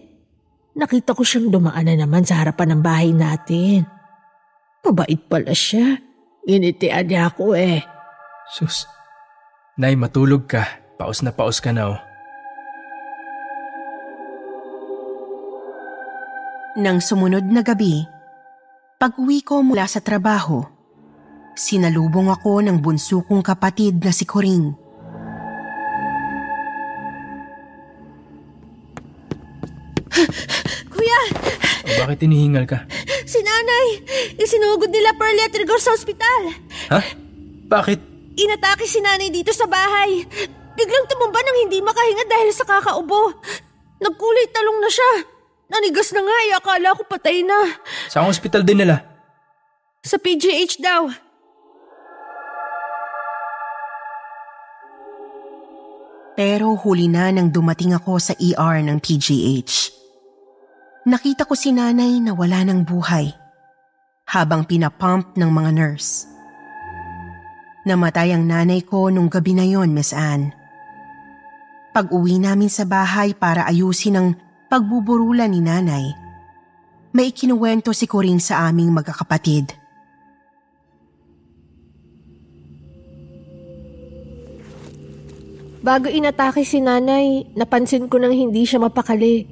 Nakita 0.78 1.10
ko 1.10 1.26
siyang 1.26 1.50
dumaan 1.50 1.90
na 1.90 1.98
naman 1.98 2.22
sa 2.22 2.38
harapan 2.38 2.78
ng 2.78 2.82
bahay 2.86 3.10
natin. 3.10 3.90
Mabait 4.86 5.18
pala 5.26 5.50
siya. 5.50 5.98
Initian 6.46 7.10
niya 7.10 7.26
ako 7.26 7.58
eh. 7.58 7.82
Sus. 8.54 8.86
Nay, 9.74 9.98
matulog 9.98 10.46
ka. 10.46 10.62
Paus 10.94 11.26
na 11.26 11.34
paus 11.34 11.58
ka 11.58 11.74
na 11.74 11.90
oh. 11.90 12.09
Nang 16.80 16.96
sumunod 16.96 17.44
na 17.44 17.60
gabi, 17.60 18.08
pag-uwi 18.96 19.44
ko 19.44 19.60
mula 19.60 19.84
sa 19.84 20.00
trabaho, 20.00 20.64
sinalubong 21.52 22.32
ako 22.32 22.64
ng 22.64 22.80
bunso 22.80 23.20
kong 23.20 23.44
kapatid 23.44 24.00
na 24.00 24.08
si 24.08 24.24
Coring. 24.24 24.72
Kuya, 30.88 31.20
O, 31.84 31.90
bakit 32.00 32.24
tinihingal 32.24 32.64
ka? 32.64 32.88
si 33.28 33.44
nanay, 33.44 33.86
isinugod 34.40 34.88
nila 34.88 35.12
Pearlie 35.20 35.44
at 35.44 35.52
Rigor 35.52 35.84
sa 35.84 35.92
ospital. 35.92 36.48
Ha? 36.88 37.00
Bakit? 37.68 37.98
Inatake 38.40 38.88
si 38.88 39.04
nanay 39.04 39.28
dito 39.28 39.52
sa 39.52 39.68
bahay. 39.68 40.24
Biglang 40.80 41.06
tumumba 41.12 41.44
nang 41.44 41.60
hindi 41.60 41.84
makahinga 41.84 42.24
dahil 42.24 42.50
sa 42.56 42.64
kakaubo. 42.64 43.36
Nagkulay 44.00 44.48
talong 44.48 44.80
na 44.80 44.88
siya. 44.88 45.39
Nanigas 45.70 46.10
na 46.10 46.20
nga 46.26 46.36
eh, 46.50 46.52
akala 46.58 46.98
ko 46.98 47.02
patay 47.06 47.46
na. 47.46 47.78
Sa 48.10 48.26
ospital 48.26 48.66
din 48.66 48.82
nila? 48.82 49.06
Sa 50.02 50.18
PGH 50.18 50.82
daw. 50.82 51.06
Pero 56.34 56.74
huli 56.74 57.06
na 57.06 57.30
nang 57.30 57.54
dumating 57.54 57.94
ako 57.94 58.18
sa 58.18 58.34
ER 58.34 58.82
ng 58.82 58.98
PGH. 58.98 59.94
Nakita 61.06 61.46
ko 61.46 61.54
si 61.54 61.70
nanay 61.70 62.18
na 62.18 62.34
wala 62.34 62.66
ng 62.66 62.82
buhay 62.82 63.30
habang 64.30 64.66
pinapump 64.66 65.34
ng 65.38 65.50
mga 65.50 65.70
nurse. 65.74 66.26
Namatay 67.86 68.36
ang 68.36 68.44
nanay 68.44 68.84
ko 68.84 69.08
nung 69.08 69.26
gabi 69.26 69.56
na 69.56 69.64
yon, 69.64 69.90
Miss 69.90 70.12
Anne. 70.12 70.52
Pag 71.90 72.12
uwi 72.14 72.38
namin 72.38 72.70
sa 72.70 72.86
bahay 72.86 73.34
para 73.34 73.66
ayusin 73.66 74.16
ang 74.20 74.28
pagbuburulan 74.70 75.50
ni 75.50 75.58
nanay, 75.58 76.14
may 77.10 77.34
ikinuwento 77.34 77.90
si 77.90 78.06
Corinne 78.06 78.38
sa 78.38 78.70
aming 78.70 78.94
magkakapatid. 78.94 79.74
Bago 85.82 86.06
inatake 86.06 86.62
si 86.62 86.78
nanay, 86.78 87.50
napansin 87.58 88.06
ko 88.06 88.22
nang 88.22 88.30
hindi 88.30 88.62
siya 88.62 88.78
mapakali. 88.78 89.42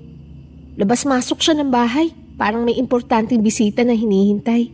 Labas-masok 0.78 1.42
siya 1.42 1.58
ng 1.58 1.72
bahay, 1.72 2.14
parang 2.38 2.62
may 2.62 2.78
importanteng 2.78 3.42
bisita 3.42 3.82
na 3.82 3.98
hinihintay. 3.98 4.70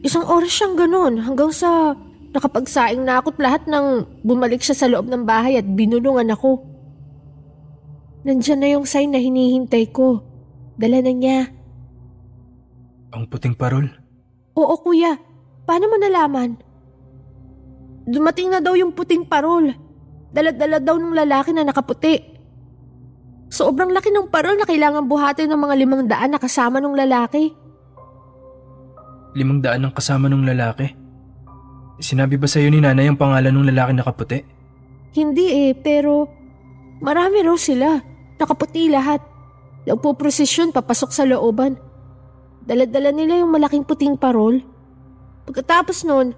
Isang 0.00 0.24
oras 0.24 0.48
siyang 0.48 0.80
ganun 0.80 1.20
hanggang 1.20 1.52
sa 1.52 1.92
nakapagsaing 2.32 3.04
na 3.04 3.20
ako't 3.20 3.36
lahat 3.36 3.68
nang 3.68 4.08
bumalik 4.24 4.64
siya 4.64 4.72
sa 4.72 4.88
loob 4.88 5.12
ng 5.12 5.28
bahay 5.28 5.60
at 5.60 5.66
binulungan 5.68 6.32
ako. 6.32 6.73
Nandyan 8.24 8.58
na 8.64 8.68
yung 8.72 8.88
sign 8.88 9.12
na 9.12 9.20
hinihintay 9.20 9.92
ko. 9.92 10.24
Dala 10.80 11.04
na 11.04 11.12
niya. 11.12 11.52
Ang 13.12 13.28
puting 13.28 13.54
parol? 13.54 13.86
Oo 14.56 14.74
kuya, 14.80 15.20
paano 15.68 15.92
mo 15.92 15.96
nalaman? 16.00 16.56
Dumating 18.08 18.50
na 18.50 18.64
daw 18.64 18.74
yung 18.74 18.96
puting 18.96 19.28
parol. 19.28 19.70
Dala-dala 20.34 20.82
daw 20.82 20.98
ng 20.98 21.14
lalaki 21.14 21.54
na 21.54 21.62
nakaputi. 21.62 22.18
Sobrang 23.52 23.92
laki 23.94 24.10
ng 24.10 24.32
parol 24.34 24.58
na 24.58 24.66
kailangan 24.66 25.06
buhatin 25.06 25.46
ng 25.46 25.60
mga 25.60 25.74
limang 25.78 26.04
daan 26.10 26.34
na 26.34 26.40
kasama 26.42 26.82
ng 26.82 26.96
lalaki. 26.96 27.54
Limang 29.38 29.62
daan 29.62 29.86
ang 29.86 29.94
kasama 29.94 30.26
ng 30.26 30.42
lalaki? 30.42 30.90
Sinabi 32.02 32.34
ba 32.34 32.50
sa'yo 32.50 32.66
ni 32.72 32.82
nanay 32.82 33.06
ang 33.06 33.18
pangalan 33.20 33.54
ng 33.54 33.68
lalaki 33.70 33.92
nakaputi? 33.94 34.38
Hindi 35.14 35.70
eh, 35.70 35.72
pero 35.78 36.26
marami 36.98 37.46
raw 37.46 37.54
sila. 37.54 38.13
Nakaputi 38.40 38.90
lahat. 38.90 39.22
Nagpo-prosesyon 39.84 40.72
papasok 40.72 41.10
sa 41.12 41.28
looban. 41.28 41.76
Dala-dala 42.64 43.12
nila 43.12 43.44
yung 43.44 43.52
malaking 43.52 43.84
puting 43.84 44.16
parol. 44.16 44.64
Pagkatapos 45.44 46.08
nun, 46.08 46.32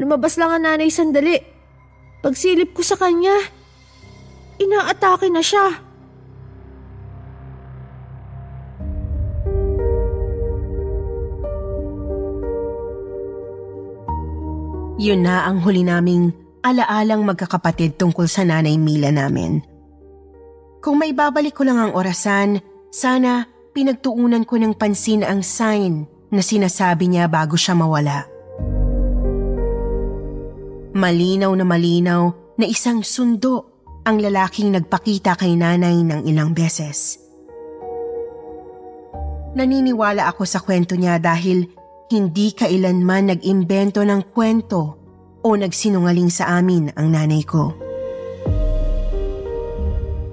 lumabas 0.00 0.40
lang 0.40 0.50
ang 0.56 0.64
nanay 0.64 0.88
sandali. 0.88 1.36
Pagsilip 2.24 2.72
ko 2.72 2.82
sa 2.82 2.96
kanya, 2.96 3.36
inaatake 4.58 5.28
na 5.28 5.44
siya. 5.44 5.84
Yun 14.98 15.22
na 15.22 15.46
ang 15.46 15.62
huli 15.62 15.86
naming 15.86 16.34
alaalang 16.66 17.22
magkakapatid 17.22 17.94
tungkol 18.02 18.26
sa 18.26 18.42
nanay 18.42 18.74
Mila 18.74 19.14
namin. 19.14 19.77
Kung 20.78 21.02
may 21.02 21.10
babalik 21.10 21.58
ko 21.58 21.66
lang 21.66 21.78
ang 21.78 21.92
orasan, 21.94 22.62
sana 22.94 23.50
pinagtuunan 23.74 24.46
ko 24.46 24.58
ng 24.62 24.78
pansin 24.78 25.26
ang 25.26 25.42
sign 25.42 26.06
na 26.30 26.38
sinasabi 26.38 27.10
niya 27.10 27.26
bago 27.26 27.58
siya 27.58 27.74
mawala. 27.74 28.26
Malinaw 30.94 31.52
na 31.54 31.64
malinaw 31.66 32.22
na 32.58 32.66
isang 32.66 33.02
sundo 33.02 33.82
ang 34.06 34.22
lalaking 34.22 34.72
nagpakita 34.72 35.36
kay 35.36 35.54
nanay 35.58 36.00
ng 36.02 36.26
ilang 36.26 36.54
beses. 36.54 37.20
Naniniwala 39.58 40.30
ako 40.30 40.42
sa 40.46 40.62
kwento 40.62 40.94
niya 40.94 41.18
dahil 41.18 41.66
hindi 42.08 42.54
kailanman 42.54 43.34
nag-imbento 43.34 44.00
ng 44.06 44.30
kwento 44.32 44.80
o 45.42 45.48
nagsinungaling 45.54 46.30
sa 46.30 46.56
amin 46.56 46.94
ang 46.94 47.12
nanay 47.12 47.42
ko. 47.42 47.87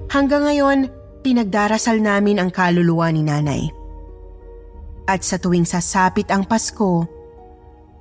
Hanggang 0.06 0.46
ngayon, 0.46 0.78
pinagdarasal 1.26 1.98
namin 1.98 2.38
ang 2.38 2.50
kaluluwa 2.54 3.10
ni 3.10 3.22
nanay. 3.26 3.62
At 5.06 5.22
sa 5.22 5.38
tuwing 5.38 5.66
sasapit 5.66 6.30
ang 6.34 6.46
Pasko, 6.46 7.06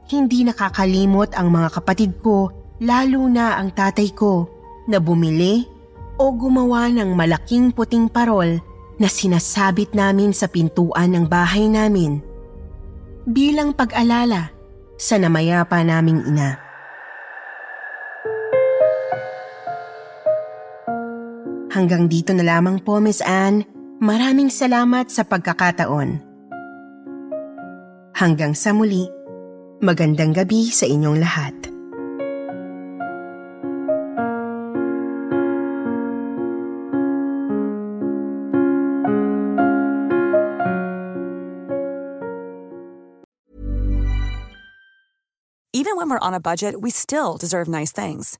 hindi 0.09 0.45
nakakalimot 0.45 1.33
ang 1.33 1.49
mga 1.49 1.69
kapatid 1.81 2.21
ko, 2.21 2.49
lalo 2.81 3.25
na 3.29 3.57
ang 3.57 3.73
tatay 3.73 4.13
ko, 4.13 4.49
na 4.85 5.01
bumili 5.01 5.65
o 6.21 6.29
gumawa 6.29 6.93
ng 6.93 7.17
malaking 7.17 7.73
puting 7.73 8.05
parol 8.05 8.61
na 9.01 9.09
sinasabit 9.09 9.97
namin 9.97 10.31
sa 10.31 10.45
pintuan 10.45 11.11
ng 11.11 11.25
bahay 11.25 11.65
namin 11.67 12.21
bilang 13.25 13.73
pag-alala 13.73 14.53
sa 14.95 15.17
namayapa 15.17 15.81
naming 15.81 16.21
ina. 16.29 16.64
Hanggang 21.75 22.07
dito 22.07 22.31
na 22.31 22.47
lamang 22.47 22.79
po, 22.79 23.03
Miss 23.03 23.19
Anne. 23.19 23.67
Maraming 23.99 24.47
salamat 24.47 25.11
sa 25.11 25.27
pagkakataon. 25.27 26.23
Hanggang 28.15 28.55
sa 28.55 28.71
muli, 28.71 29.03
magandang 29.83 30.31
gabi 30.31 30.71
sa 30.71 30.87
inyong 30.87 31.19
lahat. 31.19 31.51
Even 45.75 45.99
when 45.99 46.07
we're 46.07 46.23
on 46.23 46.31
a 46.31 46.39
budget, 46.39 46.79
we 46.79 46.87
still 46.87 47.35
deserve 47.35 47.67
nice 47.67 47.91
things. 47.91 48.39